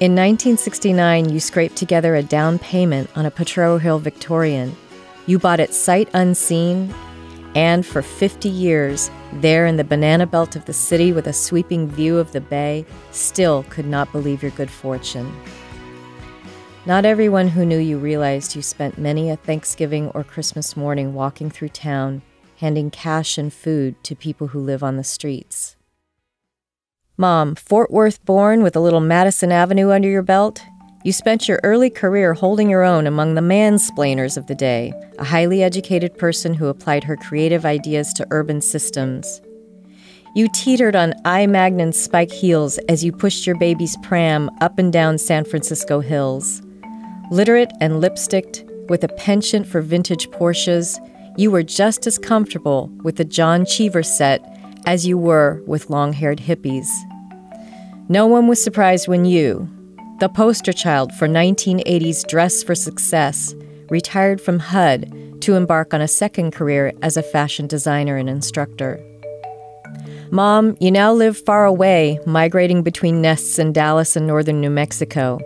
In 0.00 0.16
1969, 0.16 1.30
you 1.30 1.38
scraped 1.38 1.76
together 1.76 2.16
a 2.16 2.24
down 2.24 2.58
payment 2.58 3.08
on 3.14 3.24
a 3.24 3.30
Potrero 3.30 3.78
Hill 3.78 4.00
Victorian. 4.00 4.74
You 5.26 5.38
bought 5.38 5.60
it 5.60 5.74
sight 5.74 6.08
unseen 6.12 6.92
and 7.54 7.84
for 7.84 8.02
50 8.02 8.48
years, 8.48 9.10
there 9.34 9.66
in 9.66 9.76
the 9.76 9.84
banana 9.84 10.26
belt 10.26 10.56
of 10.56 10.64
the 10.64 10.72
city 10.72 11.12
with 11.12 11.26
a 11.26 11.32
sweeping 11.32 11.88
view 11.88 12.18
of 12.18 12.32
the 12.32 12.40
bay, 12.40 12.86
still 13.10 13.64
could 13.64 13.86
not 13.86 14.10
believe 14.12 14.42
your 14.42 14.52
good 14.52 14.70
fortune. 14.70 15.30
Not 16.86 17.04
everyone 17.04 17.48
who 17.48 17.64
knew 17.64 17.78
you 17.78 17.98
realized 17.98 18.56
you 18.56 18.62
spent 18.62 18.98
many 18.98 19.30
a 19.30 19.36
Thanksgiving 19.36 20.08
or 20.08 20.24
Christmas 20.24 20.76
morning 20.76 21.14
walking 21.14 21.50
through 21.50 21.68
town, 21.68 22.22
handing 22.56 22.90
cash 22.90 23.38
and 23.38 23.52
food 23.52 24.02
to 24.04 24.16
people 24.16 24.48
who 24.48 24.60
live 24.60 24.82
on 24.82 24.96
the 24.96 25.04
streets. 25.04 25.76
Mom, 27.16 27.54
Fort 27.54 27.90
Worth 27.90 28.24
born 28.24 28.62
with 28.62 28.74
a 28.74 28.80
little 28.80 29.00
Madison 29.00 29.52
Avenue 29.52 29.90
under 29.90 30.08
your 30.08 30.22
belt, 30.22 30.64
you 31.04 31.12
spent 31.12 31.48
your 31.48 31.60
early 31.64 31.90
career 31.90 32.32
holding 32.32 32.70
your 32.70 32.84
own 32.84 33.06
among 33.06 33.34
the 33.34 33.40
mansplainers 33.40 34.36
of 34.36 34.46
the 34.46 34.54
day, 34.54 34.92
a 35.18 35.24
highly 35.24 35.62
educated 35.62 36.16
person 36.16 36.54
who 36.54 36.68
applied 36.68 37.02
her 37.04 37.16
creative 37.16 37.64
ideas 37.64 38.12
to 38.12 38.26
urban 38.30 38.60
systems. 38.60 39.40
You 40.34 40.48
teetered 40.54 40.94
on 40.94 41.14
I 41.24 41.46
Magnin 41.46 41.92
spike 41.92 42.30
heels 42.30 42.78
as 42.88 43.04
you 43.04 43.12
pushed 43.12 43.46
your 43.46 43.58
baby's 43.58 43.96
pram 43.98 44.50
up 44.60 44.78
and 44.78 44.92
down 44.92 45.18
San 45.18 45.44
Francisco 45.44 46.00
hills. 46.00 46.62
Literate 47.30 47.72
and 47.80 48.00
lipsticked, 48.00 48.64
with 48.88 49.04
a 49.04 49.08
penchant 49.08 49.66
for 49.66 49.80
vintage 49.80 50.28
Porsches, 50.30 50.98
you 51.36 51.50
were 51.50 51.62
just 51.62 52.06
as 52.06 52.18
comfortable 52.18 52.88
with 53.02 53.16
the 53.16 53.24
John 53.24 53.64
Cheever 53.64 54.02
set 54.02 54.40
as 54.86 55.06
you 55.06 55.18
were 55.18 55.62
with 55.66 55.90
long 55.90 56.12
haired 56.12 56.38
hippies. 56.38 56.88
No 58.08 58.26
one 58.26 58.48
was 58.48 58.62
surprised 58.62 59.08
when 59.08 59.24
you, 59.24 59.68
the 60.22 60.28
poster 60.28 60.72
child 60.72 61.12
for 61.14 61.26
1980s 61.26 62.24
Dress 62.28 62.62
for 62.62 62.76
Success, 62.76 63.56
retired 63.90 64.40
from 64.40 64.60
HUD 64.60 65.40
to 65.40 65.56
embark 65.56 65.92
on 65.92 66.00
a 66.00 66.06
second 66.06 66.52
career 66.52 66.92
as 67.02 67.16
a 67.16 67.24
fashion 67.24 67.66
designer 67.66 68.16
and 68.16 68.30
instructor. 68.30 69.04
Mom, 70.30 70.76
you 70.78 70.92
now 70.92 71.12
live 71.12 71.36
far 71.36 71.64
away, 71.64 72.20
migrating 72.24 72.84
between 72.84 73.20
nests 73.20 73.58
in 73.58 73.72
Dallas 73.72 74.14
and 74.14 74.24
northern 74.24 74.60
New 74.60 74.70
Mexico. 74.70 75.40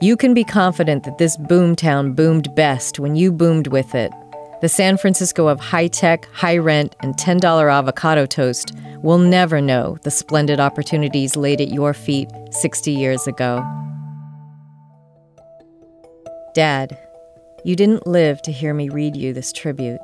You 0.00 0.16
can 0.16 0.34
be 0.34 0.44
confident 0.44 1.02
that 1.02 1.18
this 1.18 1.36
boomtown 1.36 2.14
boomed 2.14 2.54
best 2.54 3.00
when 3.00 3.16
you 3.16 3.32
boomed 3.32 3.66
with 3.66 3.92
it. 3.92 4.12
The 4.60 4.68
San 4.68 4.98
Francisco 4.98 5.48
of 5.48 5.58
high 5.58 5.88
tech, 5.88 6.26
high 6.26 6.58
rent, 6.58 6.94
and 7.00 7.16
$10 7.16 7.72
avocado 7.72 8.26
toast 8.26 8.72
will 9.02 9.18
never 9.18 9.60
know 9.60 9.98
the 10.04 10.12
splendid 10.12 10.60
opportunities 10.60 11.34
laid 11.34 11.60
at 11.60 11.72
your 11.72 11.92
feet 11.92 12.28
60 12.52 12.92
years 12.92 13.26
ago. 13.26 13.68
Dad, 16.54 16.98
you 17.64 17.74
didn't 17.74 18.06
live 18.06 18.42
to 18.42 18.52
hear 18.52 18.74
me 18.74 18.90
read 18.90 19.16
you 19.16 19.32
this 19.32 19.52
tribute. 19.52 20.00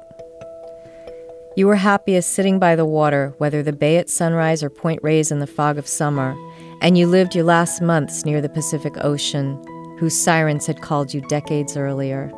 You 1.59 1.67
were 1.67 1.77
happiest 1.77 2.31
sitting 2.31 2.59
by 2.59 2.75
the 2.75 2.87
water, 2.87 3.35
whether 3.37 3.63
the 3.63 3.73
bay 3.75 3.99
at 3.99 4.09
sunrise 4.09 4.63
or 4.63 4.71
Point 4.71 5.01
Reyes 5.03 5.31
in 5.31 5.41
the 5.41 5.47
fog 5.47 5.77
of 5.77 5.87
summer, 5.87 6.35
and 6.81 6.97
you 6.97 7.07
lived 7.07 7.35
your 7.35 7.45
last 7.45 7.83
months 7.83 8.25
near 8.25 8.41
the 8.41 8.49
Pacific 8.49 8.95
Ocean, 9.05 9.63
whose 9.99 10.19
sirens 10.19 10.67
had 10.67 10.81
called 10.81 11.13
you 11.13 11.21
decades 11.29 11.77
earlier. 11.77 12.33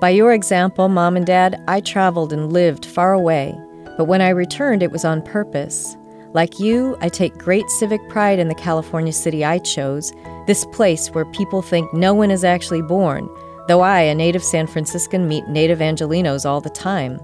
By 0.00 0.10
your 0.10 0.32
example, 0.32 0.88
Mom 0.88 1.16
and 1.16 1.26
Dad, 1.26 1.60
I 1.66 1.80
traveled 1.80 2.32
and 2.32 2.52
lived 2.52 2.86
far 2.86 3.12
away, 3.12 3.58
but 3.96 4.04
when 4.04 4.20
I 4.20 4.28
returned, 4.28 4.84
it 4.84 4.92
was 4.92 5.04
on 5.04 5.20
purpose. 5.20 5.96
Like 6.32 6.60
you, 6.60 6.96
I 7.00 7.08
take 7.08 7.38
great 7.38 7.68
civic 7.70 8.08
pride 8.08 8.38
in 8.38 8.46
the 8.46 8.54
California 8.54 9.12
city 9.12 9.44
I 9.44 9.58
chose, 9.58 10.12
this 10.46 10.64
place 10.66 11.08
where 11.08 11.24
people 11.26 11.62
think 11.62 11.92
no 11.92 12.12
one 12.14 12.30
is 12.30 12.44
actually 12.44 12.82
born, 12.82 13.28
though 13.68 13.80
I, 13.80 14.00
a 14.00 14.14
native 14.14 14.44
San 14.44 14.66
Franciscan, 14.66 15.28
meet 15.28 15.46
native 15.48 15.78
Angelinos 15.78 16.44
all 16.44 16.60
the 16.60 16.70
time. 16.70 17.20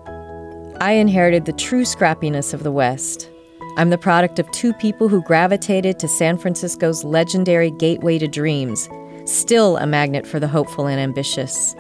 I 0.81 0.93
inherited 0.93 1.45
the 1.45 1.53
true 1.53 1.83
scrappiness 1.83 2.55
of 2.55 2.63
the 2.63 2.73
West. 2.73 3.31
I'm 3.77 3.91
the 3.91 3.99
product 3.99 4.39
of 4.39 4.51
two 4.51 4.73
people 4.75 5.09
who 5.09 5.23
gravitated 5.23 5.99
to 5.99 6.09
San 6.09 6.39
Francisco's 6.39 7.05
legendary 7.05 7.71
gateway 7.71 8.19
to 8.19 8.27
dreams, 8.27 8.89
still 9.27 9.77
a 9.77 9.87
magnet 9.87 10.27
for 10.27 10.41
the 10.41 10.49
hopeful 10.49 10.87
and 10.87 10.99
ambitious. 10.99 11.75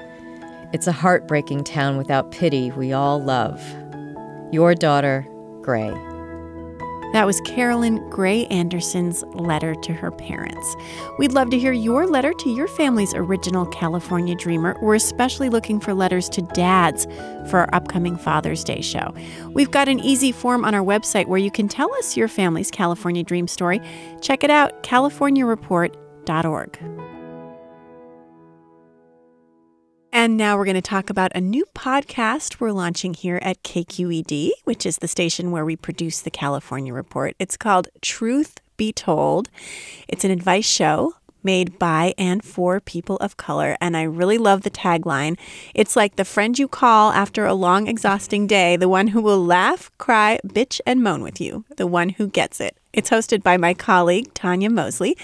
It's 0.73 0.87
a 0.87 0.93
heartbreaking 0.93 1.65
town 1.65 1.97
without 1.97 2.31
pity 2.31 2.71
we 2.73 2.93
all 2.93 3.21
love. 3.21 3.61
Your 4.53 4.75
daughter, 4.75 5.27
Gray. 5.63 6.10
That 7.13 7.27
was 7.27 7.41
Carolyn 7.41 8.09
Gray 8.09 8.47
Anderson's 8.47 9.25
letter 9.35 9.75
to 9.75 9.93
her 9.93 10.13
parents. 10.13 10.77
We'd 11.19 11.33
love 11.33 11.51
to 11.51 11.59
hear 11.59 11.73
your 11.73 12.07
letter 12.07 12.33
to 12.33 12.51
your 12.51 12.69
family's 12.69 13.13
original 13.15 13.67
California 13.67 14.37
dreamer. 14.37 14.77
We're 14.81 14.95
especially 14.95 15.49
looking 15.49 15.81
for 15.81 15.93
letters 15.93 16.29
to 16.31 16.43
dads 16.43 17.07
for 17.51 17.59
our 17.59 17.69
upcoming 17.73 18.17
Father's 18.17 18.63
Day 18.63 18.81
show. 18.81 19.13
We've 19.49 19.73
got 19.73 19.89
an 19.89 19.99
easy 19.99 20.31
form 20.31 20.65
on 20.65 20.73
our 20.73 20.85
website 20.85 21.27
where 21.27 21.39
you 21.39 21.51
can 21.51 21.67
tell 21.67 21.93
us 21.97 22.17
your 22.17 22.29
family's 22.29 22.71
California 22.71 23.25
dream 23.25 23.49
story. 23.49 23.81
Check 24.21 24.45
it 24.45 24.51
out, 24.51 24.85
californiareport.org. 24.85 27.10
And 30.21 30.37
now 30.37 30.59
we're 30.59 30.67
going 30.67 30.75
to 30.75 30.83
talk 30.83 31.09
about 31.09 31.33
a 31.35 31.41
new 31.41 31.65
podcast 31.75 32.61
we're 32.61 32.73
launching 32.73 33.15
here 33.15 33.39
at 33.41 33.63
KQED, 33.63 34.51
which 34.65 34.85
is 34.85 34.99
the 34.99 35.09
station 35.09 35.51
where 35.51 35.65
we 35.65 35.77
produce 35.77 36.21
the 36.21 36.31
California 36.31 36.93
Report. 36.93 37.35
It's 37.39 37.57
called 37.57 37.89
Truth 38.03 38.61
Be 38.77 38.93
Told. 38.93 39.49
It's 40.09 40.23
an 40.23 40.31
advice 40.31 40.67
show 40.67 41.15
made 41.43 41.79
by 41.79 42.13
and 42.19 42.45
for 42.45 42.81
people 42.81 43.17
of 43.17 43.39
color. 43.39 43.79
And 43.81 43.97
I 43.97 44.03
really 44.03 44.37
love 44.37 44.61
the 44.61 44.71
tagline. 44.71 45.39
It's 45.75 45.97
like 45.97 46.17
the 46.17 46.27
friend 46.27 46.59
you 46.59 46.69
call 46.69 47.13
after 47.13 47.47
a 47.47 47.55
long, 47.55 47.89
exhausting 47.89 48.47
day, 48.47 48.77
the 48.77 48.91
one 48.91 49.07
who 49.07 49.23
will 49.23 49.43
laugh, 49.43 49.91
cry, 49.97 50.39
bitch, 50.47 50.83
and 50.85 51.03
moan 51.03 51.23
with 51.23 51.41
you, 51.41 51.65
the 51.79 51.87
one 51.87 52.11
who 52.11 52.29
gets 52.29 52.61
it. 52.61 52.77
It's 52.93 53.11
hosted 53.11 53.43
by 53.45 53.57
my 53.57 53.73
colleague, 53.73 54.35
Tanya 54.35 54.69
Mosley. 54.69 55.17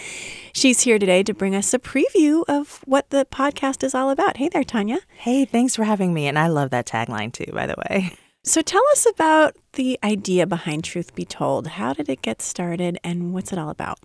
She's 0.52 0.82
here 0.82 0.98
today 0.98 1.24
to 1.24 1.34
bring 1.34 1.54
us 1.54 1.74
a 1.74 1.78
preview 1.80 2.44
of 2.46 2.80
what 2.84 3.10
the 3.10 3.26
podcast 3.30 3.82
is 3.82 3.94
all 3.94 4.10
about. 4.10 4.36
Hey 4.36 4.48
there, 4.48 4.62
Tanya. 4.62 5.00
Hey, 5.16 5.44
thanks 5.44 5.74
for 5.74 5.82
having 5.82 6.14
me. 6.14 6.28
And 6.28 6.38
I 6.38 6.46
love 6.46 6.70
that 6.70 6.86
tagline 6.86 7.32
too, 7.32 7.50
by 7.52 7.66
the 7.66 7.74
way. 7.88 8.12
So 8.44 8.62
tell 8.62 8.82
us 8.92 9.06
about 9.10 9.56
the 9.76 9.98
idea 10.02 10.46
behind 10.46 10.82
Truth 10.82 11.14
Be 11.14 11.24
Told. 11.24 11.66
How 11.68 11.92
did 11.92 12.08
it 12.08 12.22
get 12.22 12.42
started 12.42 12.98
and 13.04 13.32
what's 13.32 13.52
it 13.52 13.58
all 13.58 13.70
about? 13.70 14.00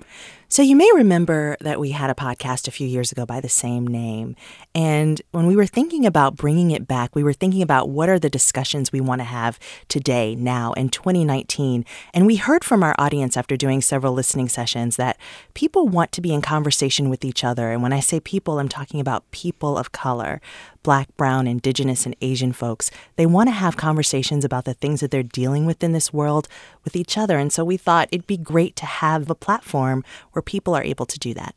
So, 0.48 0.62
you 0.62 0.76
may 0.76 0.90
remember 0.94 1.56
that 1.62 1.80
we 1.80 1.92
had 1.92 2.10
a 2.10 2.14
podcast 2.14 2.68
a 2.68 2.72
few 2.72 2.86
years 2.86 3.12
ago 3.12 3.26
by 3.26 3.40
the 3.40 3.50
same 3.50 3.88
name. 3.88 4.36
And 4.76 5.22
when 5.32 5.48
we 5.48 5.56
were 5.56 5.66
thinking 5.66 6.06
about 6.06 6.36
bringing 6.36 6.72
it 6.72 6.88
back, 6.88 7.16
we 7.16 7.24
were 7.24 7.32
thinking 7.32 7.62
about 7.62 7.88
what 7.88 8.10
are 8.10 8.20
the 8.20 8.30
discussions 8.30 8.92
we 8.92 9.00
want 9.00 9.20
to 9.22 9.26
have 9.26 9.58
today, 9.88 10.36
now, 10.36 10.74
in 10.74 10.90
2019. 10.90 11.86
And 12.14 12.26
we 12.26 12.36
heard 12.36 12.66
from 12.66 12.84
our 12.84 12.94
audience 13.00 13.38
after 13.38 13.56
doing 13.56 13.82
several 13.82 14.14
listening 14.14 14.50
sessions 14.50 14.98
that 14.98 15.18
people 15.54 15.88
want 15.88 16.12
to 16.12 16.22
be 16.22 16.34
in 16.34 16.42
conversation 16.42 17.10
with 17.10 17.24
each 17.24 17.46
other. 17.46 17.72
And 17.72 17.82
when 17.82 17.94
I 17.94 18.02
say 18.02 18.20
people, 18.20 18.60
I'm 18.60 18.70
talking 18.70 19.00
about 19.00 19.30
people 19.32 19.78
of 19.78 19.94
color 19.94 20.42
black, 20.84 21.16
brown, 21.16 21.48
indigenous, 21.48 22.06
and 22.06 22.16
Asian 22.22 22.52
folks. 22.52 22.90
They 23.16 23.26
want 23.26 23.48
to 23.48 23.54
have 23.54 23.78
conversations 23.78 24.44
about 24.44 24.66
the 24.66 24.74
things 24.74 25.00
that 25.02 25.12
they're 25.12 25.24
dealing 25.24 25.61
with 25.66 25.84
in 25.84 25.92
this 25.92 26.14
world 26.14 26.48
with 26.84 26.96
each 26.96 27.18
other. 27.18 27.38
And 27.38 27.52
so 27.52 27.64
we 27.64 27.78
thought 27.78 28.10
it'd 28.12 28.28
be 28.28 28.38
great 28.38 28.76
to 28.78 28.86
have 28.86 29.30
a 29.30 29.36
platform 29.36 30.04
where 30.32 30.42
people 30.42 30.76
are 30.76 30.84
able 30.84 31.06
to 31.06 31.20
do 31.20 31.34
that. 31.34 31.56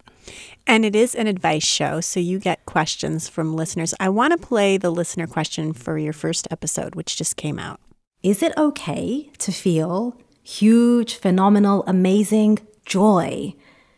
And 0.66 0.84
it 0.84 0.96
is 0.96 1.14
an 1.14 1.26
advice 1.26 1.64
show, 1.64 2.00
so 2.00 2.18
you 2.18 2.38
get 2.38 2.64
questions 2.64 3.28
from 3.28 3.54
listeners. 3.54 3.94
I 4.00 4.08
want 4.08 4.32
to 4.32 4.46
play 4.46 4.78
the 4.78 4.90
listener 4.90 5.26
question 5.26 5.72
for 5.72 5.98
your 5.98 6.14
first 6.14 6.48
episode, 6.50 6.94
which 6.94 7.16
just 7.16 7.36
came 7.36 7.58
out. 7.58 7.80
Is 8.22 8.42
it 8.42 8.56
okay 8.56 9.30
to 9.38 9.52
feel 9.52 10.16
huge, 10.42 11.16
phenomenal, 11.16 11.84
amazing 11.86 12.58
joy 12.86 13.54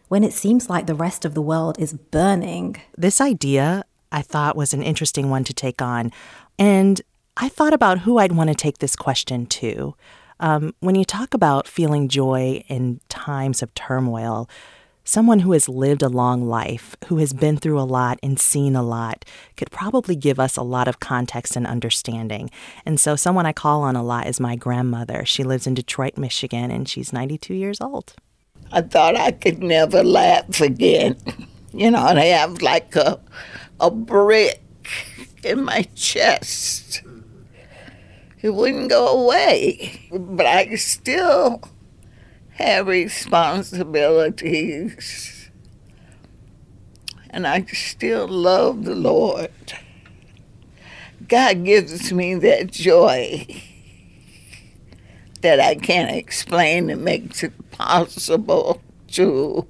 when 0.08 0.24
it 0.24 0.32
seems 0.32 0.68
like 0.68 0.86
the 0.86 0.94
rest 0.94 1.24
of 1.24 1.34
the 1.34 1.42
world 1.42 1.78
is 1.78 1.92
burning? 1.92 2.76
This 2.96 3.20
idea 3.20 3.84
I 4.10 4.22
thought 4.22 4.56
was 4.56 4.72
an 4.72 4.82
interesting 4.82 5.30
one 5.30 5.44
to 5.44 5.54
take 5.54 5.82
on. 5.82 6.10
And 6.58 7.02
I 7.36 7.48
thought 7.48 7.74
about 7.74 8.00
who 8.00 8.18
I'd 8.18 8.32
want 8.32 8.48
to 8.48 8.54
take 8.54 8.78
this 8.78 8.96
question 8.96 9.46
to. 9.46 9.94
Um, 10.40 10.74
when 10.80 10.94
you 10.94 11.04
talk 11.04 11.34
about 11.34 11.68
feeling 11.68 12.08
joy 12.08 12.64
in 12.68 13.00
times 13.08 13.62
of 13.62 13.74
turmoil, 13.74 14.48
someone 15.04 15.40
who 15.40 15.52
has 15.52 15.68
lived 15.68 16.02
a 16.02 16.08
long 16.08 16.46
life, 16.46 16.96
who 17.06 17.18
has 17.18 17.32
been 17.32 17.58
through 17.58 17.80
a 17.80 17.82
lot 17.82 18.18
and 18.22 18.40
seen 18.40 18.74
a 18.74 18.82
lot, 18.82 19.24
could 19.56 19.70
probably 19.70 20.16
give 20.16 20.40
us 20.40 20.56
a 20.56 20.62
lot 20.62 20.88
of 20.88 21.00
context 21.00 21.56
and 21.56 21.66
understanding. 21.66 22.50
And 22.84 22.98
so, 22.98 23.16
someone 23.16 23.46
I 23.46 23.52
call 23.52 23.82
on 23.82 23.96
a 23.96 24.02
lot 24.02 24.26
is 24.26 24.40
my 24.40 24.56
grandmother. 24.56 25.24
She 25.24 25.44
lives 25.44 25.66
in 25.66 25.74
Detroit, 25.74 26.16
Michigan, 26.16 26.70
and 26.70 26.88
she's 26.88 27.12
92 27.12 27.54
years 27.54 27.80
old. 27.80 28.14
I 28.72 28.80
thought 28.82 29.16
I 29.16 29.32
could 29.32 29.62
never 29.62 30.02
laugh 30.02 30.60
again. 30.60 31.16
You 31.72 31.90
know, 31.90 32.06
and 32.06 32.18
I 32.18 32.26
have 32.26 32.62
like 32.62 32.96
a, 32.96 33.20
a 33.80 33.90
brick 33.90 34.62
in 35.44 35.62
my 35.62 35.82
chest. 35.94 37.02
It 38.46 38.54
wouldn't 38.54 38.88
go 38.90 39.24
away, 39.24 40.08
but 40.12 40.46
I 40.46 40.76
still 40.76 41.60
have 42.50 42.86
responsibilities. 42.86 45.50
And 47.28 47.44
I 47.44 47.64
still 47.64 48.28
love 48.28 48.84
the 48.84 48.94
Lord. 48.94 49.50
God 51.26 51.64
gives 51.64 52.12
me 52.12 52.36
that 52.36 52.70
joy 52.70 53.48
that 55.40 55.58
I 55.58 55.74
can't 55.74 56.14
explain 56.14 56.86
that 56.86 57.00
makes 57.00 57.42
it 57.42 57.72
possible 57.72 58.80
to 59.08 59.66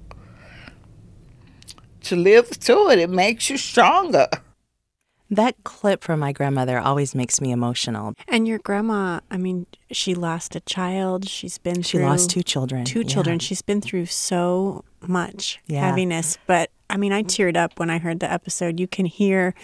to 2.02 2.14
live 2.14 2.48
through 2.48 2.90
it. 2.90 2.98
It 2.98 3.08
makes 3.08 3.48
you 3.48 3.56
stronger. 3.56 4.28
That 5.30 5.56
clip 5.64 6.04
from 6.04 6.20
my 6.20 6.32
grandmother 6.32 6.78
always 6.78 7.14
makes 7.14 7.40
me 7.40 7.50
emotional. 7.50 8.14
And 8.28 8.46
your 8.46 8.58
grandma, 8.58 9.20
I 9.30 9.36
mean, 9.36 9.66
she 9.90 10.14
lost 10.14 10.54
a 10.54 10.60
child. 10.60 11.28
She's 11.28 11.58
been 11.58 11.82
She 11.82 11.98
lost 11.98 12.30
two 12.30 12.42
children. 12.42 12.84
Two 12.84 13.00
Yeah. 13.00 13.06
children. 13.08 13.38
She's 13.40 13.62
been 13.62 13.80
through 13.80 14.06
so 14.06 14.84
much 15.06 15.58
Yeah. 15.66 15.86
heaviness. 15.88 16.38
But 16.46 16.70
I 16.88 16.96
mean, 16.96 17.12
I 17.12 17.24
teared 17.24 17.56
up 17.56 17.80
when 17.80 17.90
I 17.90 17.98
heard 17.98 18.20
the 18.20 18.32
episode. 18.32 18.78
You 18.78 18.86
can 18.86 19.06
hear 19.06 19.54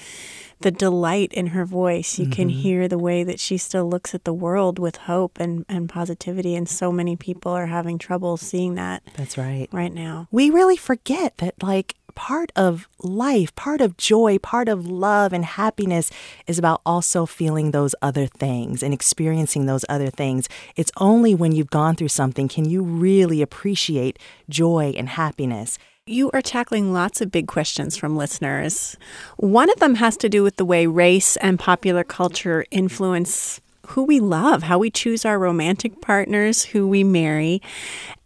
the 0.61 0.73
delight 0.73 1.33
in 1.33 1.49
her 1.49 1.64
voice. 1.64 2.19
You 2.19 2.26
can 2.26 2.49
Mhm. 2.49 2.52
hear 2.62 2.88
the 2.88 2.99
way 2.99 3.23
that 3.23 3.38
she 3.38 3.57
still 3.57 3.88
looks 3.88 4.12
at 4.14 4.25
the 4.25 4.33
world 4.33 4.81
with 4.81 4.97
hope 4.97 5.38
and, 5.38 5.64
and 5.69 5.88
positivity. 5.88 6.57
And 6.57 6.69
so 6.69 6.90
many 6.90 7.14
people 7.14 7.52
are 7.52 7.66
having 7.66 7.97
trouble 7.99 8.37
seeing 8.37 8.75
that 8.75 9.02
That's 9.16 9.38
right. 9.38 9.69
right 9.73 9.92
now. 9.95 10.26
We 10.33 10.50
really 10.50 10.76
forget 10.76 11.38
that, 11.38 11.54
like, 11.62 11.95
part 12.14 12.52
of 12.57 12.88
life, 13.00 13.54
part 13.54 13.81
of 13.81 13.97
joy, 13.97 14.38
part 14.38 14.69
of 14.69 14.87
love 14.87 15.33
and 15.33 15.45
happiness 15.45 16.11
is 16.47 16.59
about 16.59 16.81
also 16.87 17.26
feeling 17.26 17.71
those 17.71 17.95
other 18.02 18.26
things 18.26 18.83
and 18.83 18.95
experiencing 18.95 19.66
those 19.66 19.85
other 19.88 20.11
things. 20.11 20.49
It's 20.76 20.92
only 20.97 21.35
when 21.35 21.52
you've 21.52 21.71
gone 21.71 21.97
through 21.97 22.09
something 22.09 22.49
can 22.49 22.64
you 22.64 22.83
really 22.83 23.42
appreciate 23.42 24.19
joy 24.49 24.95
and 24.97 25.09
happiness. 25.09 25.78
You 26.07 26.31
are 26.35 26.42
tackling 26.42 26.92
lots 26.92 27.21
of 27.21 27.31
big 27.31 27.47
questions 27.47 27.97
from 27.97 28.16
listeners. 28.16 28.97
One 29.37 29.71
of 29.71 29.78
them 29.78 29.95
has 29.97 30.16
to 30.16 30.28
do 30.28 30.42
with 30.42 30.57
the 30.57 30.64
way 30.64 30.87
race 30.87 31.37
and 31.37 31.61
popular 31.61 32.02
culture 32.02 32.64
influence 32.73 33.61
who 33.88 34.04
we 34.04 34.20
love, 34.20 34.62
how 34.62 34.78
we 34.78 34.90
choose 34.90 35.24
our 35.24 35.38
romantic 35.38 36.00
partners, 36.00 36.64
who 36.64 36.86
we 36.88 37.04
marry. 37.04 37.60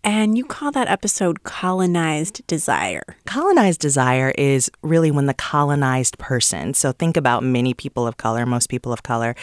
And 0.05 0.39
you 0.39 0.45
call 0.45 0.71
that 0.73 0.89
episode 0.89 1.43
Colonized 1.43 2.47
Desire. 2.47 3.17
Colonized 3.27 3.81
desire 3.81 4.33
is 4.39 4.71
really 4.83 5.11
when 5.11 5.27
the 5.27 5.35
colonized 5.35 6.19
person, 6.19 6.75
so 6.75 6.93
think 6.93 7.17
about 7.17 7.43
many 7.43 7.75
people 7.75 8.07
of 8.07 8.17
color, 8.17 8.47
most 8.47 8.69
people 8.69 8.93
of 8.93 9.03
color, 9.03 9.35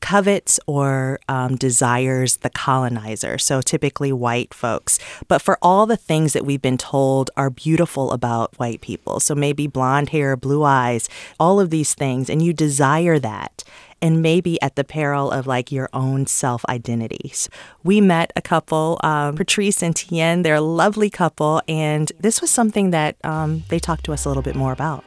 covets 0.00 0.60
or 0.66 1.18
um, 1.28 1.56
desires 1.56 2.38
the 2.38 2.50
colonizer, 2.50 3.38
so 3.38 3.60
typically 3.60 4.12
white 4.12 4.54
folks. 4.54 4.98
But 5.26 5.42
for 5.42 5.58
all 5.62 5.86
the 5.86 5.96
things 5.96 6.32
that 6.32 6.46
we've 6.46 6.62
been 6.62 6.78
told 6.78 7.30
are 7.36 7.50
beautiful 7.50 8.12
about 8.12 8.58
white 8.58 8.80
people, 8.80 9.20
so 9.20 9.34
maybe 9.34 9.66
blonde 9.66 10.10
hair, 10.10 10.36
blue 10.36 10.64
eyes, 10.64 11.08
all 11.38 11.60
of 11.60 11.70
these 11.70 11.94
things, 11.94 12.30
and 12.30 12.42
you 12.42 12.52
desire 12.52 13.18
that. 13.18 13.64
And 14.00 14.22
maybe 14.22 14.60
at 14.62 14.76
the 14.76 14.84
peril 14.84 15.30
of 15.30 15.46
like 15.46 15.72
your 15.72 15.88
own 15.92 16.26
self 16.26 16.64
identities. 16.68 17.48
We 17.82 18.00
met 18.00 18.32
a 18.36 18.42
couple, 18.42 19.00
um, 19.02 19.36
Patrice 19.36 19.82
and 19.82 19.94
Tien. 19.94 20.42
They're 20.42 20.56
a 20.56 20.60
lovely 20.60 21.10
couple, 21.10 21.62
and 21.68 22.10
this 22.20 22.40
was 22.40 22.50
something 22.50 22.90
that 22.90 23.16
um, 23.24 23.64
they 23.68 23.78
talked 23.78 24.04
to 24.04 24.12
us 24.12 24.24
a 24.24 24.28
little 24.28 24.42
bit 24.42 24.54
more 24.56 24.72
about. 24.72 25.04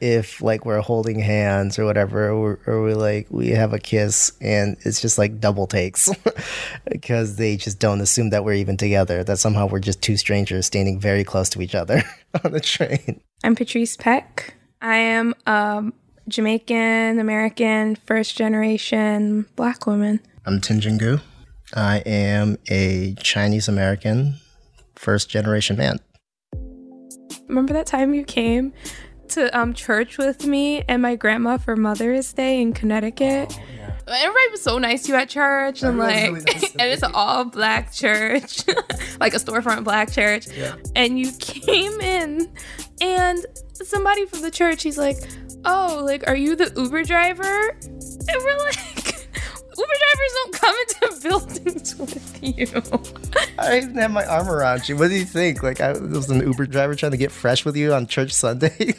if 0.00 0.42
like 0.42 0.66
we're 0.66 0.80
holding 0.82 1.18
hands 1.18 1.78
or 1.78 1.84
whatever 1.86 2.28
or, 2.28 2.58
or 2.66 2.82
we 2.82 2.92
like 2.92 3.26
we 3.30 3.48
have 3.48 3.72
a 3.72 3.78
kiss 3.78 4.32
and 4.40 4.76
it's 4.84 5.00
just 5.00 5.16
like 5.16 5.40
double 5.40 5.66
takes 5.66 6.10
because 6.90 7.36
they 7.36 7.56
just 7.56 7.78
don't 7.78 8.02
assume 8.02 8.28
that 8.28 8.44
we're 8.44 8.52
even 8.52 8.76
together 8.76 9.24
that 9.24 9.38
somehow 9.38 9.66
we're 9.66 9.78
just 9.78 10.02
two 10.02 10.16
strangers 10.16 10.66
standing 10.66 11.00
very 11.00 11.24
close 11.24 11.48
to 11.48 11.62
each 11.62 11.74
other 11.74 12.02
on 12.44 12.52
the 12.52 12.60
train 12.60 13.20
I'm 13.44 13.54
Patrice 13.54 13.94
Peck. 13.94 14.54
I 14.84 14.96
am 14.98 15.34
a 15.46 15.90
Jamaican 16.28 17.18
American 17.18 17.96
first 17.96 18.36
generation 18.36 19.46
black 19.56 19.86
woman. 19.86 20.20
i'm 20.46 20.60
tinjingu 20.60 21.20
i 21.74 22.02
am 22.04 22.58
a 22.70 23.14
chinese 23.30 23.66
american 23.66 24.34
first 24.94 25.30
generation 25.30 25.76
man 25.78 25.98
Remember 27.48 27.72
that 27.72 27.86
time 27.86 28.12
you 28.14 28.24
came 28.24 28.72
to 29.28 29.58
um, 29.58 29.72
church 29.74 30.18
with 30.18 30.46
me 30.46 30.82
and 30.88 31.00
my 31.02 31.14
grandma 31.16 31.56
for 31.56 31.76
Mother's 31.76 32.32
Day 32.32 32.60
in 32.60 32.72
Connecticut? 32.72 33.58
Everybody 34.06 34.50
was 34.50 34.62
so 34.62 34.78
nice 34.78 35.02
to 35.04 35.12
you 35.12 35.14
at 35.14 35.28
church, 35.28 35.82
and 35.82 36.00
Everyone's 36.00 36.14
like, 36.14 36.32
really 36.32 36.44
nice 36.44 36.72
and 36.72 36.82
it's 36.92 37.02
an 37.02 37.12
all 37.14 37.44
black 37.44 37.92
church, 37.92 38.66
like 39.20 39.34
a 39.34 39.38
storefront 39.38 39.84
black 39.84 40.10
church. 40.12 40.46
Yeah. 40.48 40.76
And 40.94 41.18
you 41.18 41.32
came 41.32 42.00
in, 42.00 42.52
and 43.00 43.46
somebody 43.72 44.26
from 44.26 44.42
the 44.42 44.50
church, 44.50 44.82
he's 44.82 44.98
like, 44.98 45.16
"Oh, 45.64 46.02
like, 46.04 46.28
are 46.28 46.36
you 46.36 46.54
the 46.56 46.72
Uber 46.76 47.04
driver?" 47.04 47.78
And 47.80 48.42
we're 48.42 48.58
like, 48.58 48.76
"Uber 49.76 49.96
drivers 50.02 50.32
don't 50.34 50.52
come 50.52 50.76
into 50.76 51.28
buildings 51.28 51.96
with 51.96 52.42
you." 52.42 52.66
i 53.58 53.78
even 53.78 53.94
have 53.94 54.10
my 54.10 54.24
arm 54.26 54.48
around 54.48 54.88
you 54.88 54.96
what 54.96 55.08
do 55.08 55.14
you 55.14 55.24
think 55.24 55.62
like 55.62 55.80
i 55.80 55.92
was 55.92 56.28
an 56.28 56.40
uber 56.40 56.66
driver 56.66 56.94
trying 56.94 57.12
to 57.12 57.16
get 57.16 57.30
fresh 57.30 57.64
with 57.64 57.76
you 57.76 57.92
on 57.92 58.06
church 58.06 58.32
sunday 58.32 58.94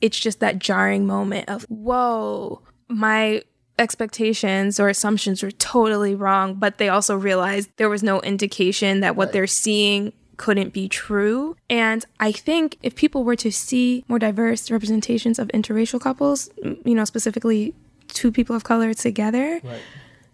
it's 0.00 0.18
just 0.18 0.40
that 0.40 0.58
jarring 0.58 1.06
moment 1.06 1.48
of, 1.48 1.64
whoa, 1.64 2.60
my 2.88 3.42
expectations 3.78 4.80
or 4.80 4.88
assumptions 4.88 5.42
were 5.42 5.50
totally 5.50 6.14
wrong, 6.14 6.54
but 6.54 6.78
they 6.78 6.88
also 6.88 7.16
realized 7.16 7.70
there 7.76 7.88
was 7.88 8.02
no 8.02 8.20
indication 8.22 9.00
that 9.00 9.16
what 9.16 9.32
they're 9.32 9.46
seeing 9.46 10.12
couldn't 10.36 10.72
be 10.72 10.88
true. 10.88 11.56
And 11.70 12.04
I 12.20 12.32
think 12.32 12.78
if 12.82 12.94
people 12.94 13.24
were 13.24 13.36
to 13.36 13.50
see 13.50 14.04
more 14.08 14.18
diverse 14.18 14.70
representations 14.70 15.38
of 15.38 15.48
interracial 15.48 16.00
couples, 16.00 16.50
you 16.84 16.94
know, 16.94 17.04
specifically 17.04 17.74
two 18.08 18.30
people 18.32 18.54
of 18.54 18.64
color 18.64 18.94
together, 18.94 19.60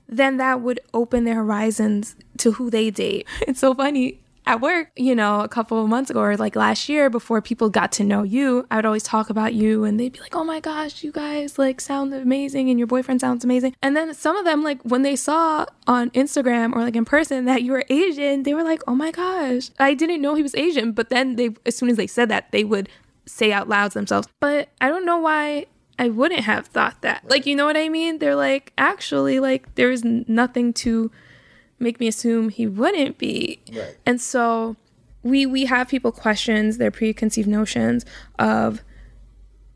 then 0.09 0.37
that 0.37 0.61
would 0.61 0.81
open 0.93 1.25
their 1.25 1.37
horizons 1.37 2.17
to 2.39 2.53
who 2.53 2.71
they 2.71 2.91
date. 2.91 3.27
It's 3.49 3.61
so 3.61 3.75
funny. 3.75 4.21
At 4.45 4.61
work, 4.61 4.91
you 4.97 5.15
know, 5.15 5.41
a 5.41 5.49
couple 5.49 5.83
of 5.83 5.89
months 5.89 6.11
ago 6.11 6.21
or 6.21 6.37
like 6.37 6.57
last 6.57 6.89
year 6.89 7.09
before 7.09 7.41
people 7.41 7.71
got 7.71 7.93
to 7.93 8.05
know 8.05 8.25
you, 8.25 8.67
I 8.71 8.77
would 8.77 8.85
always 8.87 9.05
talk 9.05 9.31
about 9.31 9.55
you 9.55 9.85
and 9.85 10.01
they'd 10.01 10.13
be 10.13 10.19
like, 10.19 10.35
oh 10.35 10.43
my 10.43 10.59
gosh, 10.59 11.05
you 11.05 11.13
guys 11.13 11.59
like 11.59 11.81
sound 11.81 12.13
amazing 12.13 12.69
and 12.69 12.79
your 12.79 12.89
boyfriend 12.89 13.21
sounds 13.21 13.45
amazing. 13.45 13.77
And 13.81 13.97
then 13.97 14.13
some 14.15 14.37
of 14.37 14.45
them, 14.45 14.65
like 14.65 14.83
when 14.83 15.03
they 15.03 15.15
saw 15.15 15.67
on 15.87 16.11
Instagram 16.11 16.75
or 16.75 16.81
like 16.81 16.97
in 16.97 17.05
person 17.05 17.45
that 17.45 17.63
you 17.63 17.71
were 17.71 17.85
Asian, 17.89 18.43
they 18.43 18.53
were 18.53 18.65
like, 18.65 18.83
oh 18.89 18.97
my 18.97 19.13
gosh, 19.13 19.71
I 19.79 19.95
didn't 19.95 20.21
know 20.21 20.35
he 20.35 20.43
was 20.43 20.57
Asian. 20.57 20.91
But 20.91 21.09
then 21.09 21.37
they, 21.37 21.51
as 21.65 21.77
soon 21.77 21.89
as 21.89 21.97
they 21.97 22.09
said 22.09 22.29
that, 22.31 22.51
they 22.51 22.65
would 22.65 22.89
say 23.27 23.53
out 23.53 23.69
loud 23.69 23.93
to 23.93 23.99
themselves, 23.99 24.29
but 24.41 24.69
I 24.81 24.89
don't 24.89 25.07
know 25.07 25.19
why 25.19 25.67
I 25.99 26.09
wouldn't 26.09 26.41
have 26.41 26.67
thought 26.67 27.03
that. 27.03 27.23
Like, 27.29 27.47
you 27.47 27.55
know 27.55 27.67
what 27.67 27.77
I 27.77 27.89
mean? 27.89 28.19
They're 28.19 28.35
like, 28.35 28.73
actually, 28.77 29.39
like, 29.39 29.75
there 29.77 29.91
is 29.91 30.03
nothing 30.05 30.73
to 30.75 31.11
make 31.83 32.01
me 32.01 32.09
assume 32.09 32.49
he 32.49 32.67
wouldn't 32.67 33.19
be. 33.19 33.61
Right. 33.73 33.97
And 34.07 34.21
so 34.21 34.77
we 35.23 35.47
we 35.47 35.67
have 35.67 35.89
people 35.89 36.13
questions 36.13 36.79
their 36.79 36.91
preconceived 36.91 37.49
notions 37.49 38.05
of 38.39 38.83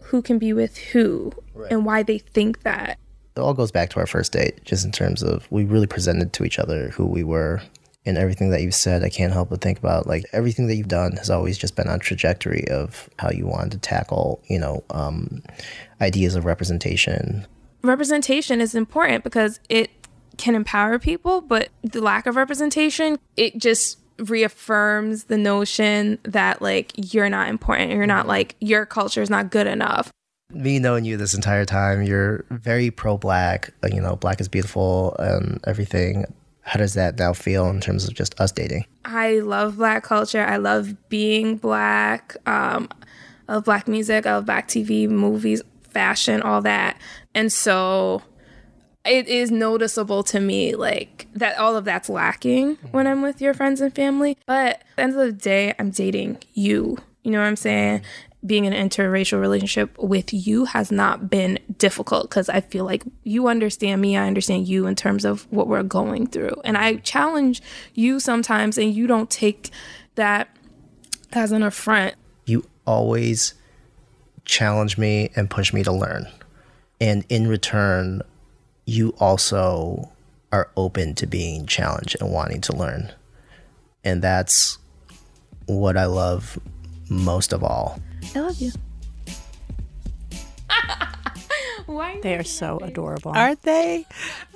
who 0.03 0.23
can 0.23 0.38
be 0.38 0.53
with 0.53 0.77
who 0.79 1.33
and 1.71 1.85
why 1.85 2.03
they 2.03 2.19
think 2.19 2.62
that. 2.62 2.99
it 3.37 3.40
all 3.40 3.55
goes 3.55 3.73
back 3.73 3.90
to 3.90 4.01
our 4.01 4.07
first 4.07 4.33
date 4.33 4.64
just 4.64 4.85
in 4.85 4.92
terms 4.92 5.23
of 5.23 5.51
we 5.51 5.64
really 5.64 5.87
presented 5.87 6.33
to 6.33 6.45
each 6.45 6.59
other 6.59 6.90
who 6.90 7.07
we 7.07 7.25
were 7.25 7.61
and 8.07 8.16
everything 8.16 8.51
that 8.51 8.62
you've 8.62 8.75
said, 8.75 9.03
I 9.03 9.09
can't 9.09 9.33
help 9.33 9.51
but 9.51 9.61
think 9.61 9.79
about 9.79 10.07
like 10.07 10.25
everything 10.33 10.69
that 10.69 10.77
you've 10.77 10.88
done 10.88 11.16
has 11.16 11.29
always 11.29 11.59
just 11.59 11.75
been 11.75 11.88
on 11.88 11.99
trajectory 11.99 12.66
of 12.69 13.11
how 13.19 13.31
you 13.31 13.47
wanted 13.47 13.73
to 13.73 13.79
tackle, 13.79 14.40
you 14.47 14.61
know, 14.61 14.85
um, 14.90 15.42
ideas 16.01 16.37
of 16.37 16.45
representation. 16.45 17.47
Representation 17.83 18.61
is 18.61 18.75
important 18.75 19.25
because 19.25 19.59
it 19.69 19.96
can 20.37 20.55
empower 20.55 20.99
people, 20.99 21.40
but 21.40 21.68
the 21.83 22.01
lack 22.01 22.27
of 22.27 22.37
representation, 22.37 23.18
it 23.37 23.59
just 23.59 23.99
reaffirms 24.18 25.25
the 25.25 25.37
notion 25.37 26.18
that 26.22 26.62
like 26.62 26.92
you're 26.96 27.29
not 27.29 27.49
important. 27.49 27.92
You're 27.92 28.07
not 28.07 28.27
like 28.27 28.57
your 28.61 28.87
culture 28.87 29.22
is 29.22 29.31
not 29.31 29.51
good 29.51 29.66
enough. 29.66 30.11
Me 30.53 30.79
knowing 30.79 31.05
you 31.05 31.16
this 31.16 31.35
entire 31.35 31.64
time, 31.64 32.03
you're 32.03 32.44
very 32.51 32.90
pro 32.90 33.18
black, 33.18 33.72
you 33.92 34.01
know, 34.01 34.16
black 34.16 34.40
is 34.40 34.49
beautiful 34.49 35.16
and 35.18 35.61
everything. 35.66 36.25
How 36.62 36.79
does 36.79 36.94
that 36.94 37.18
now 37.18 37.33
feel 37.33 37.68
in 37.68 37.81
terms 37.81 38.09
of 38.09 38.14
just 38.14 38.40
us 38.40 38.53
dating? 38.53 38.87
I 39.05 39.38
love 39.40 39.77
black 39.77 40.03
culture. 40.03 40.42
I 40.42 40.57
love 40.57 41.09
being 41.09 41.57
black. 41.57 42.37
Um, 42.46 42.88
I 43.49 43.55
love 43.55 43.64
black 43.64 43.87
music. 43.87 44.27
I 44.27 44.35
love 44.35 44.46
black 44.46 44.66
TV, 44.68 45.09
movies, 45.09 45.62
fashion, 45.90 46.42
all 46.42 46.61
that. 46.62 46.99
And 47.35 47.53
so 47.53 48.22
it 49.09 49.29
is 49.29 49.51
noticeable 49.51 50.23
to 50.25 50.40
me 50.40 50.75
like 50.75 51.27
that 51.35 51.59
all 51.59 51.77
of 51.77 51.85
that's 51.85 52.09
lacking 52.09 52.77
when 52.90 53.07
I'm 53.07 53.23
with 53.23 53.40
your 53.40 53.55
friends 53.55 53.81
and 53.81 53.95
family. 53.95 54.37
But 54.47 54.81
at 54.81 54.85
the 54.97 55.03
end 55.03 55.12
of 55.12 55.19
the 55.19 55.33
day, 55.33 55.75
I'm 55.79 55.90
dating 55.90 56.38
you. 56.55 56.99
You 57.23 57.33
know 57.33 57.40
what 57.40 57.47
I'm 57.47 57.57
saying? 57.57 58.03
being 58.47 58.64
in 58.64 58.73
an 58.73 58.88
interracial 58.88 59.40
relationship 59.40 59.97
with 59.99 60.33
you 60.33 60.66
has 60.66 60.92
not 60.92 61.29
been 61.29 61.59
difficult 61.79 62.31
because 62.31 62.49
I 62.49 62.61
feel 62.61 62.85
like 62.85 63.03
you 63.25 63.49
understand 63.49 64.01
me, 64.01 64.16
I 64.16 64.27
understand 64.27 64.69
you 64.69 64.87
in 64.87 64.95
terms 64.95 65.25
of 65.25 65.51
what 65.51 65.66
we're 65.66 65.83
going 65.83 66.27
through. 66.27 66.61
And 66.64 66.77
I 66.77 66.97
challenge 66.97 67.61
you 67.95 68.21
sometimes, 68.21 68.79
and 68.79 68.95
you 68.95 69.07
don't 69.07 69.31
take 69.31 69.71
that 70.14 70.49
as 71.33 71.53
an 71.53 71.62
affront. 71.62 72.14
You 72.45 72.64
always 72.87 73.55
challenge 74.45 74.97
me 74.97 75.31
and 75.35 75.51
push 75.51 75.73
me 75.73 75.83
to 75.83 75.92
learn. 75.92 76.29
And 77.01 77.25
in 77.29 77.49
return, 77.49 78.23
you 78.87 79.12
also 79.18 80.11
are 80.53 80.70
open 80.77 81.14
to 81.16 81.27
being 81.27 81.66
challenged 81.66 82.16
and 82.20 82.33
wanting 82.33 82.61
to 82.62 82.75
learn. 82.75 83.12
And 84.05 84.22
that's 84.22 84.79
what 85.66 85.96
I 85.96 86.07
love 86.07 86.59
most 87.11 87.53
of 87.53 87.62
all. 87.62 88.01
I 88.35 88.40
love 88.40 88.61
you. 88.61 88.70
Why 91.87 92.18
they 92.22 92.37
are 92.37 92.44
so 92.44 92.79
adorable, 92.79 93.33
aren't 93.35 93.62
they? 93.62 94.07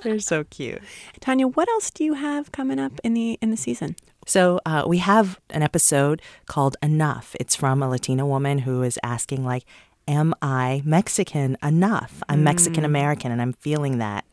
They're 0.03 0.19
so 0.19 0.45
cute. 0.45 0.81
Tanya, 1.21 1.47
what 1.47 1.69
else 1.69 1.91
do 1.91 2.05
you 2.05 2.15
have 2.15 2.51
coming 2.53 2.79
up 2.79 3.01
in 3.05 3.15
the 3.15 3.39
in 3.41 3.51
the 3.51 3.57
season? 3.57 3.97
So 4.27 4.61
uh, 4.67 4.85
we 4.87 4.99
have 4.99 5.41
an 5.51 5.63
episode 5.63 6.23
called 6.47 6.77
"Enough." 6.83 7.37
It's 7.39 7.55
from 7.55 7.83
a 7.83 7.89
Latina 7.89 8.27
woman 8.27 8.61
who 8.61 8.83
is 8.83 8.99
asking, 9.03 9.45
like, 9.45 9.65
"Am 10.09 10.35
I 10.43 10.83
Mexican 10.85 11.57
enough? 11.63 12.23
I'm 12.29 12.41
mm. 12.41 12.45
Mexican 12.45 12.85
American, 12.85 13.33
and 13.33 13.41
I'm 13.41 13.53
feeling 13.55 13.99
that." 13.99 14.25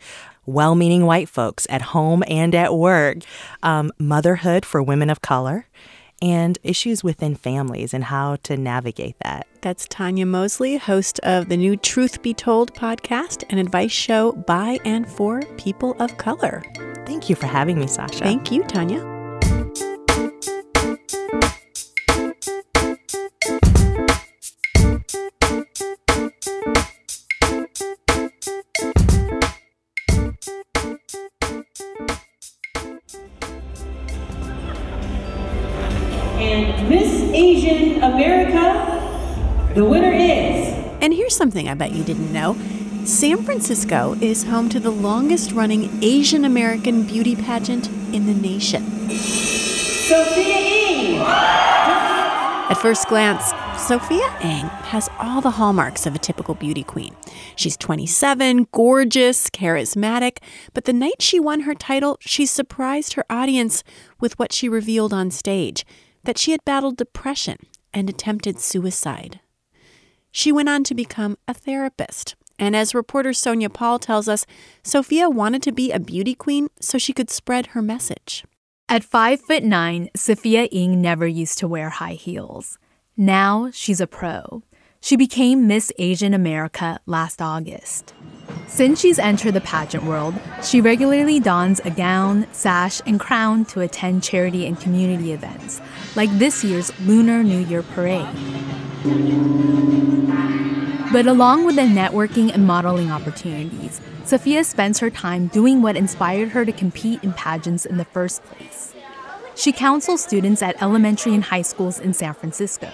Well 0.45 0.75
meaning 0.75 1.05
white 1.05 1.27
folks 1.27 1.67
at 1.69 1.81
home 1.81 2.23
and 2.25 2.55
at 2.55 2.73
work, 2.73 3.17
um, 3.63 3.91
motherhood 3.99 4.63
for 4.65 4.81
women 4.81 5.09
of 5.09 5.19
color, 5.19 5.67
and 6.21 6.57
issues 6.63 7.03
within 7.03 7.35
families 7.35 7.93
and 7.93 8.05
how 8.05 8.37
to 8.43 8.57
navigate 8.57 9.15
that. 9.19 9.47
That's 9.61 9.87
Tanya 9.87 10.25
Mosley, 10.25 10.77
host 10.77 11.19
of 11.19 11.49
the 11.49 11.57
new 11.57 11.75
Truth 11.75 12.21
Be 12.21 12.33
Told 12.33 12.73
podcast, 12.73 13.43
an 13.49 13.57
advice 13.57 13.91
show 13.91 14.31
by 14.31 14.79
and 14.85 15.07
for 15.07 15.41
people 15.57 15.95
of 15.99 16.17
color. 16.17 16.63
Thank 17.05 17.29
you 17.29 17.35
for 17.35 17.47
having 17.47 17.79
me, 17.79 17.87
Sasha. 17.87 18.23
Thank 18.23 18.51
you, 18.51 18.63
Tanya. 18.63 19.17
Miss 36.83 37.21
Asian 37.33 38.01
America, 38.03 39.71
the 39.75 39.83
winner 39.83 40.13
is. 40.13 40.73
And 41.01 41.13
here's 41.13 41.35
something 41.35 41.67
I 41.67 41.73
bet 41.73 41.91
you 41.91 42.03
didn't 42.03 42.31
know 42.31 42.55
San 43.03 43.43
Francisco 43.43 44.15
is 44.21 44.43
home 44.43 44.69
to 44.69 44.79
the 44.79 44.91
longest 44.91 45.51
running 45.51 46.03
Asian 46.03 46.45
American 46.45 47.03
beauty 47.03 47.35
pageant 47.35 47.87
in 48.13 48.25
the 48.25 48.33
nation. 48.33 48.83
Sophia 49.09 50.57
Ng! 50.57 51.21
At 52.69 52.77
first 52.81 53.07
glance, 53.07 53.53
Sophia 53.77 54.27
Ng 54.41 54.65
has 54.89 55.09
all 55.19 55.41
the 55.41 55.51
hallmarks 55.51 56.05
of 56.05 56.15
a 56.15 56.19
typical 56.19 56.53
beauty 56.53 56.83
queen. 56.83 57.15
She's 57.55 57.77
27, 57.77 58.67
gorgeous, 58.71 59.49
charismatic, 59.49 60.39
but 60.73 60.85
the 60.85 60.93
night 60.93 61.21
she 61.21 61.39
won 61.39 61.61
her 61.61 61.73
title, 61.73 62.17
she 62.19 62.45
surprised 62.45 63.13
her 63.13 63.25
audience 63.29 63.83
with 64.19 64.37
what 64.37 64.51
she 64.51 64.67
revealed 64.67 65.13
on 65.13 65.31
stage 65.31 65.85
that 66.27 66.37
she 66.37 66.51
had 66.51 66.65
battled 66.65 66.97
depression 66.97 67.55
and 67.93 68.09
attempted 68.09 68.59
suicide. 68.59 69.39
She 70.29 70.51
went 70.51 70.67
on 70.67 70.83
to 70.83 70.93
become 70.93 71.37
a 71.47 71.53
therapist. 71.53 72.35
And 72.59 72.75
as 72.75 72.93
reporter 72.93 73.31
Sonia 73.31 73.69
Paul 73.69 73.97
tells 73.97 74.27
us, 74.27 74.45
Sophia 74.83 75.29
wanted 75.29 75.63
to 75.63 75.71
be 75.71 75.89
a 75.89 76.01
beauty 76.01 76.35
queen 76.35 76.67
so 76.81 76.97
she 76.97 77.13
could 77.13 77.29
spread 77.29 77.67
her 77.67 77.81
message. 77.81 78.43
At 78.89 79.05
five 79.05 79.39
foot 79.39 79.63
nine, 79.63 80.09
Sophia 80.17 80.65
Ng 80.65 80.99
never 81.01 81.25
used 81.25 81.59
to 81.59 81.67
wear 81.67 81.91
high 81.91 82.19
heels. 82.19 82.77
Now 83.15 83.69
she's 83.71 84.01
a 84.01 84.07
pro. 84.07 84.63
She 85.07 85.15
became 85.15 85.67
Miss 85.67 85.89
Asian 85.99 86.33
America 86.33 86.99
last 87.05 87.41
August. 87.41 88.13
Since 88.67 88.99
she's 88.99 89.19
entered 89.19 89.53
the 89.53 89.61
pageant 89.61 90.03
world, 90.03 90.35
she 90.61 90.81
regularly 90.81 91.39
dons 91.39 91.79
a 91.85 91.91
gown, 91.91 92.45
sash, 92.51 92.99
and 93.05 93.17
crown 93.17 93.63
to 93.67 93.79
attend 93.79 94.21
charity 94.21 94.65
and 94.65 94.77
community 94.77 95.31
events, 95.31 95.79
like 96.17 96.29
this 96.31 96.61
year's 96.61 96.91
Lunar 96.99 97.41
New 97.41 97.59
Year 97.67 97.83
Parade. 97.83 98.27
But 101.13 101.25
along 101.25 101.63
with 101.63 101.77
the 101.77 101.83
networking 101.83 102.53
and 102.53 102.67
modeling 102.67 103.09
opportunities, 103.09 104.01
Sophia 104.25 104.65
spends 104.65 104.99
her 104.99 105.09
time 105.09 105.47
doing 105.47 105.81
what 105.81 105.95
inspired 105.95 106.49
her 106.49 106.65
to 106.65 106.73
compete 106.73 107.23
in 107.23 107.31
pageants 107.31 107.85
in 107.85 107.95
the 107.95 108.03
first 108.03 108.43
place. 108.43 108.93
She 109.55 109.71
counsels 109.71 110.21
students 110.21 110.61
at 110.61 110.81
elementary 110.81 111.33
and 111.33 111.45
high 111.45 111.61
schools 111.61 111.97
in 111.97 112.13
San 112.13 112.33
Francisco. 112.33 112.89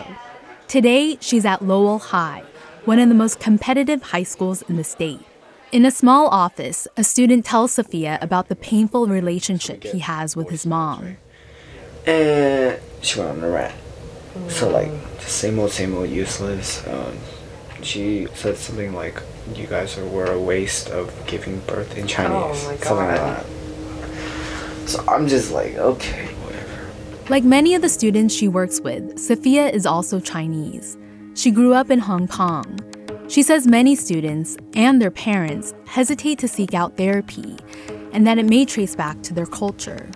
Today, 0.67 1.17
she's 1.21 1.45
at 1.45 1.61
Lowell 1.61 1.99
High, 1.99 2.43
one 2.85 2.99
of 2.99 3.09
the 3.09 3.15
most 3.15 3.39
competitive 3.39 4.01
high 4.01 4.23
schools 4.23 4.61
in 4.63 4.77
the 4.77 4.83
state. 4.83 5.19
In 5.71 5.85
a 5.85 5.91
small 5.91 6.27
office, 6.27 6.87
a 6.97 7.03
student 7.03 7.45
tells 7.45 7.73
Sophia 7.73 8.17
about 8.21 8.47
the 8.47 8.55
painful 8.55 9.07
relationship 9.07 9.83
he 9.83 9.99
has 9.99 10.35
with 10.35 10.49
his 10.49 10.65
mom. 10.65 11.17
And 12.05 12.79
she 13.01 13.19
went 13.19 13.37
on 13.37 13.43
a 13.43 13.49
rant. 13.49 13.75
So, 14.49 14.69
like, 14.69 14.91
the 15.19 15.25
same 15.25 15.59
old, 15.59 15.71
same 15.71 15.95
old 15.95 16.09
useless. 16.09 16.85
Um, 16.87 17.17
she 17.81 18.27
said 18.33 18.57
something 18.57 18.93
like, 18.93 19.21
You 19.55 19.67
guys 19.67 19.97
are, 19.97 20.05
were 20.05 20.31
a 20.31 20.39
waste 20.39 20.89
of 20.89 21.11
giving 21.27 21.59
birth 21.61 21.97
in 21.97 22.07
Chinese. 22.07 22.31
Oh 22.31 22.67
my 22.67 22.75
God. 22.75 22.83
Something 22.83 23.07
like 23.07 23.17
that. 23.17 23.45
So 24.89 25.03
I'm 25.07 25.27
just 25.27 25.51
like, 25.51 25.75
okay, 25.75 26.25
whatever. 26.25 26.42
Like 27.29 27.45
many 27.45 27.73
of 27.73 27.81
the 27.81 27.87
students 27.87 28.35
she 28.35 28.49
works 28.49 28.81
with, 28.81 29.17
Sophia 29.17 29.69
is 29.69 29.85
also 29.85 30.19
Chinese. 30.19 30.97
She 31.35 31.51
grew 31.51 31.73
up 31.73 31.89
in 31.89 31.99
Hong 31.99 32.27
Kong. 32.27 32.77
She 33.29 33.41
says 33.41 33.65
many 33.65 33.95
students 33.95 34.57
and 34.75 35.01
their 35.01 35.09
parents 35.09 35.73
hesitate 35.87 36.37
to 36.39 36.49
seek 36.49 36.73
out 36.73 36.97
therapy 36.97 37.57
and 38.11 38.27
that 38.27 38.37
it 38.39 38.45
may 38.45 38.65
trace 38.65 38.93
back 38.93 39.23
to 39.23 39.33
their 39.33 39.45
culture. 39.45 40.09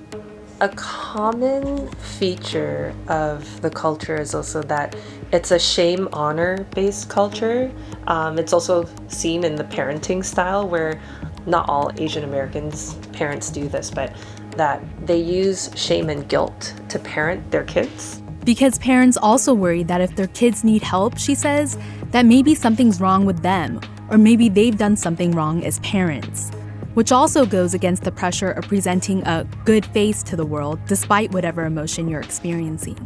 A 0.60 0.68
common 0.68 1.88
feature 1.94 2.94
of 3.08 3.62
the 3.62 3.70
culture 3.70 4.20
is 4.20 4.36
also 4.36 4.62
that 4.64 4.94
it's 5.32 5.52
a 5.52 5.60
shame 5.60 6.10
honor 6.12 6.68
based 6.76 7.10
culture. 7.10 7.72
Um, 8.08 8.38
it's 8.38 8.52
also 8.52 8.86
seen 9.08 9.46
in 9.46 9.56
the 9.56 9.64
parenting 9.64 10.26
style 10.26 10.68
where 10.68 11.02
not 11.46 11.70
all 11.70 11.90
Asian 12.00 12.26
Americans 12.26 12.96
parents 13.14 13.50
do 13.50 13.70
this, 13.70 13.90
but 13.90 14.14
that 14.58 14.82
they 15.06 15.20
use 15.20 15.70
shame 15.76 16.10
and 16.10 16.28
guilt 16.28 16.74
to 16.90 17.00
parent 17.00 17.50
their 17.52 17.64
kids. 17.64 18.22
Because 18.44 18.78
parents 18.80 19.18
also 19.18 19.54
worry 19.54 19.84
that 19.84 20.02
if 20.02 20.16
their 20.16 20.28
kids 20.28 20.64
need 20.64 20.84
help, 20.84 21.18
she 21.18 21.36
says, 21.36 21.78
that 22.12 22.26
maybe 22.26 22.56
something's 22.56 23.02
wrong 23.02 23.26
with 23.26 23.42
them, 23.42 23.80
or 24.10 24.18
maybe 24.18 24.50
they've 24.50 24.78
done 24.78 24.96
something 24.96 25.32
wrong 25.32 25.64
as 25.64 25.80
parents 25.80 26.52
which 26.98 27.12
also 27.12 27.46
goes 27.46 27.76
against 27.76 28.04
the 28.04 28.12
pressure 28.12 28.50
of 28.50 28.68
presenting 28.68 29.22
a 29.28 29.48
good 29.66 29.86
face 29.86 30.24
to 30.24 30.36
the 30.36 30.44
world 30.44 30.80
despite 30.88 31.32
whatever 31.32 31.64
emotion 31.64 32.08
you're 32.08 32.20
experiencing. 32.20 32.98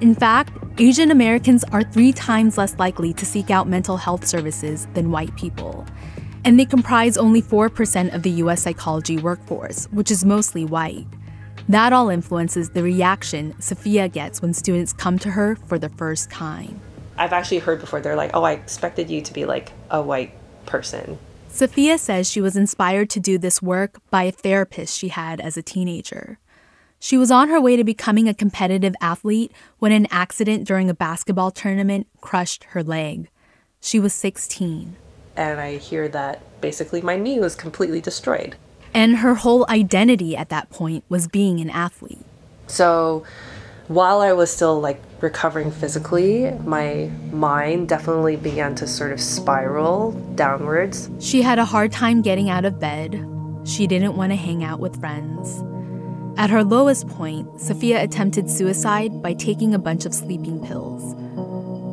In 0.00 0.14
fact, 0.14 0.56
Asian 0.78 1.10
Americans 1.10 1.62
are 1.72 1.82
three 1.82 2.14
times 2.14 2.56
less 2.56 2.74
likely 2.78 3.12
to 3.12 3.26
seek 3.26 3.50
out 3.50 3.68
mental 3.68 3.98
health 3.98 4.26
services 4.26 4.88
than 4.94 5.10
white 5.10 5.36
people. 5.36 5.84
And 6.44 6.58
they 6.58 6.64
comprise 6.64 7.16
only 7.16 7.40
4% 7.40 8.14
of 8.14 8.22
the 8.22 8.30
US 8.30 8.62
psychology 8.62 9.16
workforce, 9.18 9.86
which 9.92 10.10
is 10.10 10.24
mostly 10.24 10.64
white. 10.64 11.06
That 11.68 11.92
all 11.92 12.08
influences 12.08 12.70
the 12.70 12.82
reaction 12.82 13.54
Sophia 13.60 14.08
gets 14.08 14.42
when 14.42 14.52
students 14.52 14.92
come 14.92 15.18
to 15.20 15.30
her 15.30 15.54
for 15.54 15.78
the 15.78 15.88
first 15.88 16.30
time. 16.30 16.80
I've 17.16 17.32
actually 17.32 17.58
heard 17.58 17.80
before, 17.80 18.00
they're 18.00 18.16
like, 18.16 18.32
oh, 18.34 18.42
I 18.42 18.52
expected 18.52 19.08
you 19.08 19.20
to 19.22 19.32
be 19.32 19.44
like 19.44 19.72
a 19.90 20.02
white 20.02 20.34
person. 20.66 21.18
Sophia 21.48 21.98
says 21.98 22.28
she 22.28 22.40
was 22.40 22.56
inspired 22.56 23.10
to 23.10 23.20
do 23.20 23.38
this 23.38 23.62
work 23.62 24.00
by 24.10 24.24
a 24.24 24.32
therapist 24.32 24.98
she 24.98 25.08
had 25.08 25.40
as 25.40 25.56
a 25.56 25.62
teenager. 25.62 26.38
She 26.98 27.16
was 27.16 27.30
on 27.30 27.48
her 27.48 27.60
way 27.60 27.76
to 27.76 27.84
becoming 27.84 28.28
a 28.28 28.34
competitive 28.34 28.94
athlete 29.00 29.52
when 29.78 29.92
an 29.92 30.06
accident 30.10 30.66
during 30.66 30.88
a 30.88 30.94
basketball 30.94 31.50
tournament 31.50 32.06
crushed 32.20 32.64
her 32.70 32.82
leg. 32.82 33.28
She 33.80 34.00
was 34.00 34.12
16. 34.14 34.96
And 35.36 35.60
I 35.60 35.76
hear 35.76 36.08
that 36.08 36.42
basically 36.60 37.00
my 37.02 37.16
knee 37.16 37.38
was 37.38 37.54
completely 37.54 38.00
destroyed. 38.00 38.56
And 38.94 39.18
her 39.18 39.34
whole 39.36 39.66
identity 39.68 40.36
at 40.36 40.50
that 40.50 40.70
point 40.70 41.04
was 41.08 41.26
being 41.28 41.60
an 41.60 41.70
athlete. 41.70 42.24
So 42.66 43.24
while 43.88 44.20
I 44.20 44.32
was 44.32 44.50
still 44.50 44.80
like 44.80 45.00
recovering 45.20 45.70
physically, 45.70 46.50
my 46.64 47.10
mind 47.30 47.88
definitely 47.88 48.36
began 48.36 48.74
to 48.76 48.86
sort 48.86 49.12
of 49.12 49.20
spiral 49.20 50.12
downwards. 50.34 51.10
She 51.20 51.42
had 51.42 51.58
a 51.58 51.64
hard 51.64 51.92
time 51.92 52.22
getting 52.22 52.48
out 52.48 52.64
of 52.64 52.78
bed. 52.78 53.26
She 53.64 53.86
didn't 53.86 54.16
want 54.16 54.32
to 54.32 54.36
hang 54.36 54.64
out 54.64 54.80
with 54.80 54.98
friends. 55.00 55.62
At 56.38 56.50
her 56.50 56.64
lowest 56.64 57.08
point, 57.08 57.60
Sophia 57.60 58.02
attempted 58.02 58.50
suicide 58.50 59.22
by 59.22 59.34
taking 59.34 59.74
a 59.74 59.78
bunch 59.78 60.06
of 60.06 60.14
sleeping 60.14 60.64
pills. 60.64 61.14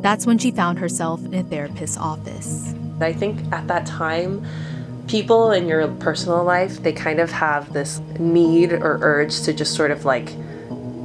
That's 0.02 0.26
when 0.26 0.38
she 0.38 0.50
found 0.50 0.78
herself 0.78 1.22
in 1.24 1.34
a 1.34 1.42
therapist's 1.42 1.98
office. 1.98 2.74
I 3.02 3.12
think 3.12 3.52
at 3.52 3.66
that 3.68 3.86
time, 3.86 4.46
people 5.06 5.50
in 5.50 5.66
your 5.66 5.88
personal 5.88 6.44
life, 6.44 6.82
they 6.82 6.92
kind 6.92 7.20
of 7.20 7.30
have 7.30 7.72
this 7.72 8.00
need 8.18 8.72
or 8.72 8.98
urge 9.02 9.42
to 9.42 9.52
just 9.52 9.74
sort 9.74 9.90
of 9.90 10.04
like 10.04 10.32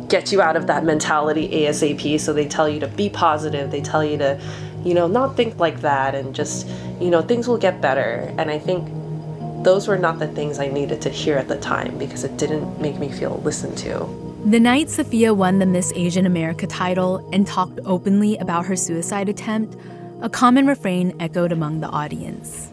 get 0.08 0.32
you 0.32 0.42
out 0.42 0.56
of 0.56 0.68
that 0.68 0.84
mentality 0.84 1.50
ASAP. 1.50 2.20
So 2.20 2.34
they 2.34 2.48
tell 2.48 2.70
you 2.70 2.80
to 2.82 2.88
be 2.88 3.10
positive, 3.10 3.72
they 3.72 3.82
tell 3.82 4.04
you 4.04 4.18
to, 4.20 4.40
you 4.84 4.94
know, 4.94 5.08
not 5.08 5.36
think 5.36 5.60
like 5.60 5.82
that 5.82 6.14
and 6.14 6.36
just, 6.36 6.68
you 7.00 7.10
know, 7.10 7.22
things 7.22 7.48
will 7.48 7.58
get 7.58 7.82
better. 7.82 8.32
And 8.38 8.52
I 8.52 8.60
think 8.60 8.88
those 9.64 9.88
were 9.88 9.98
not 9.98 10.20
the 10.20 10.28
things 10.28 10.60
I 10.60 10.68
needed 10.68 11.02
to 11.02 11.10
hear 11.10 11.38
at 11.38 11.48
the 11.48 11.58
time 11.58 11.98
because 11.98 12.24
it 12.24 12.38
didn't 12.38 12.80
make 12.80 13.00
me 13.00 13.12
feel 13.12 13.42
listened 13.44 13.78
to. 13.80 14.08
The 14.46 14.60
night 14.60 14.92
Sophia 14.92 15.34
won 15.34 15.58
the 15.58 15.66
Miss 15.66 15.92
Asian 15.96 16.28
America 16.28 16.68
title 16.68 17.28
and 17.34 17.48
talked 17.48 17.80
openly 17.84 18.38
about 18.38 18.68
her 18.68 18.76
suicide 18.76 19.28
attempt, 19.28 19.76
a 20.22 20.30
common 20.30 20.66
refrain 20.68 21.16
echoed 21.20 21.52
among 21.52 21.82
the 21.82 21.88
audience. 21.88 22.70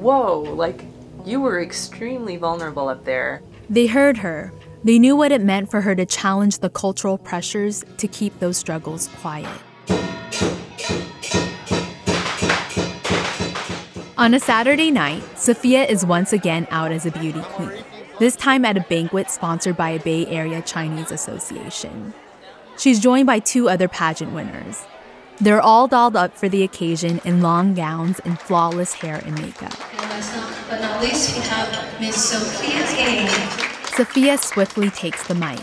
Whoa, 0.00 0.40
like 0.40 0.84
you 1.24 1.40
were 1.40 1.60
extremely 1.60 2.36
vulnerable 2.36 2.88
up 2.88 3.04
there. 3.04 3.42
They 3.68 3.86
heard 3.86 4.18
her. 4.18 4.52
They 4.84 4.98
knew 4.98 5.16
what 5.16 5.32
it 5.32 5.40
meant 5.40 5.70
for 5.70 5.80
her 5.80 5.94
to 5.94 6.06
challenge 6.06 6.58
the 6.58 6.68
cultural 6.70 7.18
pressures 7.18 7.84
to 7.96 8.06
keep 8.06 8.38
those 8.38 8.56
struggles 8.56 9.08
quiet. 9.20 9.60
On 14.16 14.32
a 14.32 14.38
Saturday 14.38 14.90
night, 14.90 15.22
Sophia 15.36 15.84
is 15.84 16.06
once 16.06 16.32
again 16.32 16.68
out 16.70 16.92
as 16.92 17.04
a 17.04 17.10
beauty 17.10 17.40
queen, 17.40 17.84
this 18.20 18.36
time 18.36 18.64
at 18.64 18.76
a 18.76 18.80
banquet 18.88 19.28
sponsored 19.28 19.76
by 19.76 19.90
a 19.90 19.98
Bay 19.98 20.26
Area 20.26 20.62
Chinese 20.62 21.10
Association. 21.10 22.14
She's 22.78 23.00
joined 23.00 23.26
by 23.26 23.40
two 23.40 23.68
other 23.68 23.88
pageant 23.88 24.32
winners. 24.32 24.84
They're 25.40 25.60
all 25.60 25.88
dolled 25.88 26.14
up 26.14 26.36
for 26.36 26.48
the 26.48 26.62
occasion 26.62 27.20
in 27.24 27.42
long 27.42 27.74
gowns 27.74 28.20
and 28.20 28.38
flawless 28.38 28.92
hair 28.94 29.16
and 29.24 29.34
makeup. 29.40 29.74
And 29.92 30.10
last 30.10 30.70
but 30.70 30.80
not 30.80 31.02
least, 31.02 31.34
we 31.34 31.42
have 31.42 32.00
Miss 32.00 32.16
Sophia 32.16 32.86
Ng. 32.96 33.28
Sophia 33.96 34.38
swiftly 34.38 34.90
takes 34.90 35.26
the 35.26 35.34
mic. 35.34 35.60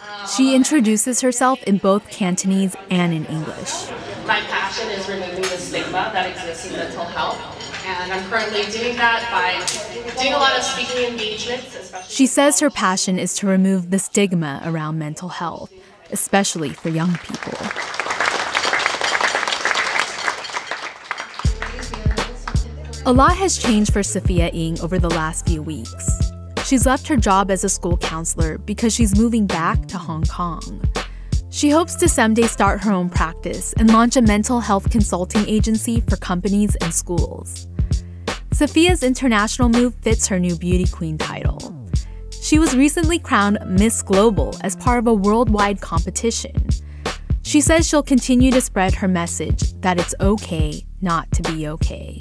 Uh, 0.00 0.26
she 0.26 0.54
introduces 0.54 1.20
herself 1.20 1.62
in 1.64 1.78
both 1.78 2.08
Cantonese 2.10 2.74
and 2.90 3.12
in 3.12 3.26
English. 3.26 3.90
My 4.26 4.40
passion 4.40 4.88
is 4.90 5.08
removing 5.08 5.42
the 5.42 5.58
stigma 5.58 6.10
that 6.12 6.30
exists 6.30 6.66
in 6.66 6.72
mental 6.76 7.04
health, 7.04 7.38
and 7.86 8.12
I'm 8.12 8.28
currently 8.28 8.64
doing 8.72 8.96
that 8.96 9.28
by 9.30 9.60
doing 10.20 10.32
a 10.32 10.38
lot 10.38 10.56
of 10.58 10.64
speaking 10.64 11.12
engagements. 11.12 11.74
Especially 11.76 12.14
She 12.14 12.26
says 12.26 12.60
her 12.60 12.70
passion 12.70 13.18
is 13.18 13.34
to 13.36 13.46
remove 13.46 13.90
the 13.90 13.98
stigma 13.98 14.62
around 14.64 14.98
mental 14.98 15.28
health, 15.28 15.70
especially 16.10 16.70
for 16.70 16.88
young 16.88 17.16
people. 17.18 17.58
A 23.06 23.12
lot 23.12 23.36
has 23.36 23.56
changed 23.56 23.92
for 23.92 24.02
Sophia 24.02 24.48
Ng 24.48 24.80
over 24.80 24.98
the 24.98 25.10
last 25.10 25.46
few 25.46 25.62
weeks. 25.62 26.32
She's 26.64 26.86
left 26.86 27.06
her 27.06 27.16
job 27.16 27.52
as 27.52 27.62
a 27.62 27.68
school 27.68 27.96
counselor 27.96 28.58
because 28.58 28.92
she's 28.92 29.16
moving 29.16 29.46
back 29.46 29.86
to 29.86 29.98
Hong 29.98 30.24
Kong. 30.24 30.82
She 31.50 31.70
hopes 31.70 31.94
to 31.94 32.08
someday 32.08 32.48
start 32.48 32.82
her 32.82 32.90
own 32.90 33.08
practice 33.08 33.72
and 33.74 33.92
launch 33.92 34.16
a 34.16 34.22
mental 34.22 34.58
health 34.58 34.90
consulting 34.90 35.48
agency 35.48 36.00
for 36.00 36.16
companies 36.16 36.74
and 36.80 36.92
schools. 36.92 37.68
Sophia's 38.52 39.04
international 39.04 39.68
move 39.68 39.94
fits 40.02 40.26
her 40.26 40.40
new 40.40 40.56
beauty 40.56 40.86
queen 40.86 41.16
title. 41.16 41.75
She 42.46 42.60
was 42.60 42.76
recently 42.76 43.18
crowned 43.18 43.58
Miss 43.66 44.04
Global 44.04 44.54
as 44.60 44.76
part 44.76 45.00
of 45.00 45.08
a 45.08 45.12
worldwide 45.12 45.80
competition. 45.80 46.54
She 47.42 47.60
says 47.60 47.88
she'll 47.88 48.04
continue 48.04 48.52
to 48.52 48.60
spread 48.60 48.94
her 48.94 49.08
message 49.08 49.72
that 49.80 49.98
it's 49.98 50.14
okay 50.20 50.84
not 51.00 51.28
to 51.32 51.42
be 51.42 51.66
okay. 51.66 52.20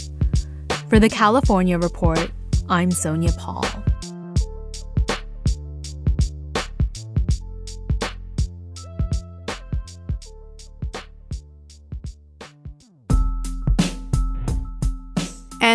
For 0.90 0.98
the 0.98 1.10
California 1.10 1.78
Report, 1.78 2.32
I'm 2.68 2.90
Sonia 2.90 3.34
Paul. 3.38 3.68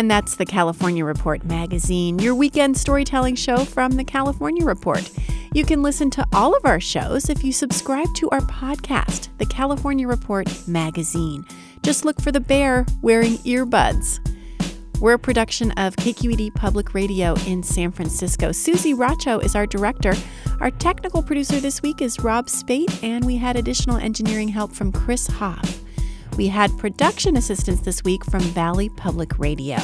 And 0.01 0.09
that's 0.09 0.35
the 0.35 0.47
California 0.47 1.05
Report 1.05 1.45
magazine, 1.45 2.17
your 2.17 2.33
weekend 2.33 2.75
storytelling 2.75 3.35
show 3.35 3.63
from 3.63 3.91
the 3.91 4.03
California 4.03 4.65
Report. 4.65 5.07
You 5.53 5.63
can 5.63 5.83
listen 5.83 6.09
to 6.09 6.25
all 6.33 6.55
of 6.55 6.65
our 6.65 6.79
shows 6.79 7.29
if 7.29 7.43
you 7.43 7.53
subscribe 7.53 8.07
to 8.15 8.27
our 8.31 8.39
podcast, 8.39 9.27
the 9.37 9.45
California 9.45 10.07
Report 10.07 10.49
magazine. 10.67 11.45
Just 11.83 12.03
look 12.03 12.19
for 12.19 12.31
the 12.31 12.39
bear 12.39 12.83
wearing 13.03 13.37
earbuds. 13.45 14.17
We're 14.99 15.13
a 15.13 15.19
production 15.19 15.69
of 15.73 15.95
KQED 15.97 16.55
Public 16.55 16.95
Radio 16.95 17.35
in 17.45 17.61
San 17.61 17.91
Francisco. 17.91 18.51
Susie 18.51 18.95
Racho 18.95 19.37
is 19.45 19.55
our 19.55 19.67
director. 19.67 20.15
Our 20.61 20.71
technical 20.71 21.21
producer 21.21 21.59
this 21.59 21.83
week 21.83 22.01
is 22.01 22.19
Rob 22.21 22.49
Spate, 22.49 23.03
and 23.03 23.23
we 23.23 23.37
had 23.37 23.55
additional 23.55 23.97
engineering 23.97 24.47
help 24.47 24.71
from 24.71 24.91
Chris 24.91 25.27
Hoff. 25.27 25.83
We 26.37 26.47
had 26.47 26.77
production 26.77 27.37
assistance 27.37 27.81
this 27.81 28.03
week 28.03 28.23
from 28.25 28.39
Valley 28.41 28.89
Public 28.89 29.37
Radio. 29.37 29.77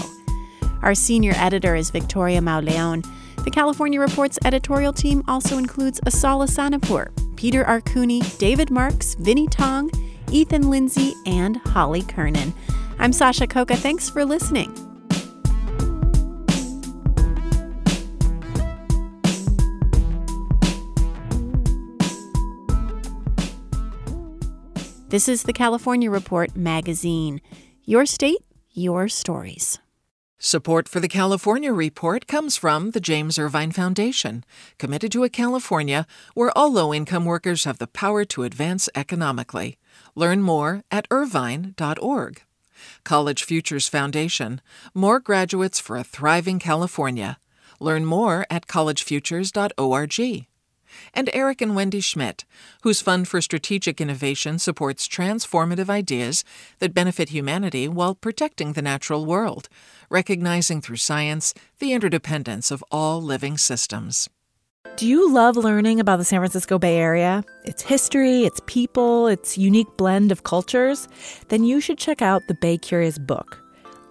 Our 0.82 0.96
senior 0.96 1.34
editor 1.36 1.76
is 1.76 1.90
Victoria 1.90 2.42
Mauleon. 2.42 3.04
The 3.44 3.52
California 3.52 4.00
Report's 4.00 4.40
editorial 4.46 4.94
team 4.94 5.24
also 5.28 5.58
includes 5.58 6.00
Asala 6.02 6.48
Sanapur, 6.48 7.10
Peter 7.36 7.64
Arcuni, 7.64 8.38
David 8.38 8.72
Marks, 8.72 9.16
Vinnee 9.16 9.50
Tong, 9.50 9.92
Ethan 10.32 10.70
Lindsey, 10.70 11.14
and 11.26 11.58
Holly 11.58 12.02
Kernan. 12.02 12.54
I'm 13.00 13.14
Sasha 13.14 13.48
Khokha. 13.48 13.78
Thanks 13.78 14.10
for 14.10 14.26
listening. 14.26 14.87
This 25.10 25.30
is 25.30 25.44
the 25.44 25.54
California 25.54 26.12
Report 26.12 26.54
magazine. 26.58 27.40
Your 27.86 28.06
state, 28.06 28.40
your 28.74 29.08
stories. 29.08 29.80
Support 30.38 30.90
for 30.90 31.00
the 31.00 31.08
California 31.08 31.72
Report 31.72 32.28
comes 32.28 32.58
from 32.58 32.92
the 32.92 33.00
James 33.00 33.40
Irvine 33.40 33.72
Foundation, 33.72 34.44
committed 34.78 35.14
to 35.14 35.24
a 35.24 35.30
California 35.30 36.06
where 36.34 36.52
all 36.58 36.74
low 36.74 36.94
income 36.94 37.24
workers 37.24 37.64
have 37.64 37.78
the 37.78 37.88
power 37.88 38.26
to 38.26 38.44
advance 38.44 38.90
economically. 38.96 39.78
Learn 40.14 40.42
more 40.42 40.84
at 40.92 41.08
irvine.org. 41.10 42.42
College 43.06 43.46
Futures 43.46 43.88
Foundation, 43.88 44.60
more 44.94 45.22
graduates 45.22 45.80
for 45.80 45.96
a 45.96 46.04
thriving 46.04 46.60
California. 46.60 47.40
Learn 47.80 48.04
more 48.04 48.46
at 48.50 48.68
collegefutures.org 48.68 50.57
and 51.14 51.30
Eric 51.34 51.62
and 51.62 51.76
Wendy 51.76 52.02
Schmidt, 52.02 52.46
whose 52.84 53.02
Fund 53.02 53.28
for 53.28 53.42
Strategic 53.42 54.00
Innovation 54.00 54.60
supports 54.60 55.08
transformative 55.08 55.90
ideas 55.90 56.44
that 56.80 56.94
benefit 56.94 57.30
humanity 57.30 57.88
while 57.88 58.16
protecting 58.16 58.74
the 58.74 58.82
natural 58.82 59.26
world, 59.26 59.70
recognizing 60.10 60.82
through 60.82 60.98
science 60.98 61.54
the 61.80 61.94
interdependence 61.94 62.72
of 62.72 62.84
all 62.92 63.22
living 63.22 63.58
systems. 63.58 64.30
Do 64.96 65.06
you 65.06 65.32
love 65.32 65.58
learning 65.58 66.00
about 66.00 66.18
the 66.18 66.26
San 66.26 66.40
Francisco 66.40 66.80
Bay 66.80 66.98
Area? 66.98 67.44
Its 67.66 67.84
history, 67.84 68.46
its 68.46 68.60
people, 68.66 69.28
its 69.28 69.58
unique 69.58 69.96
blend 69.96 70.32
of 70.32 70.44
cultures? 70.44 71.08
Then 71.50 71.64
you 71.64 71.80
should 71.80 72.00
check 72.00 72.22
out 72.22 72.42
the 72.48 72.56
Bay 72.56 72.78
Curious 72.78 73.20
book. 73.20 73.67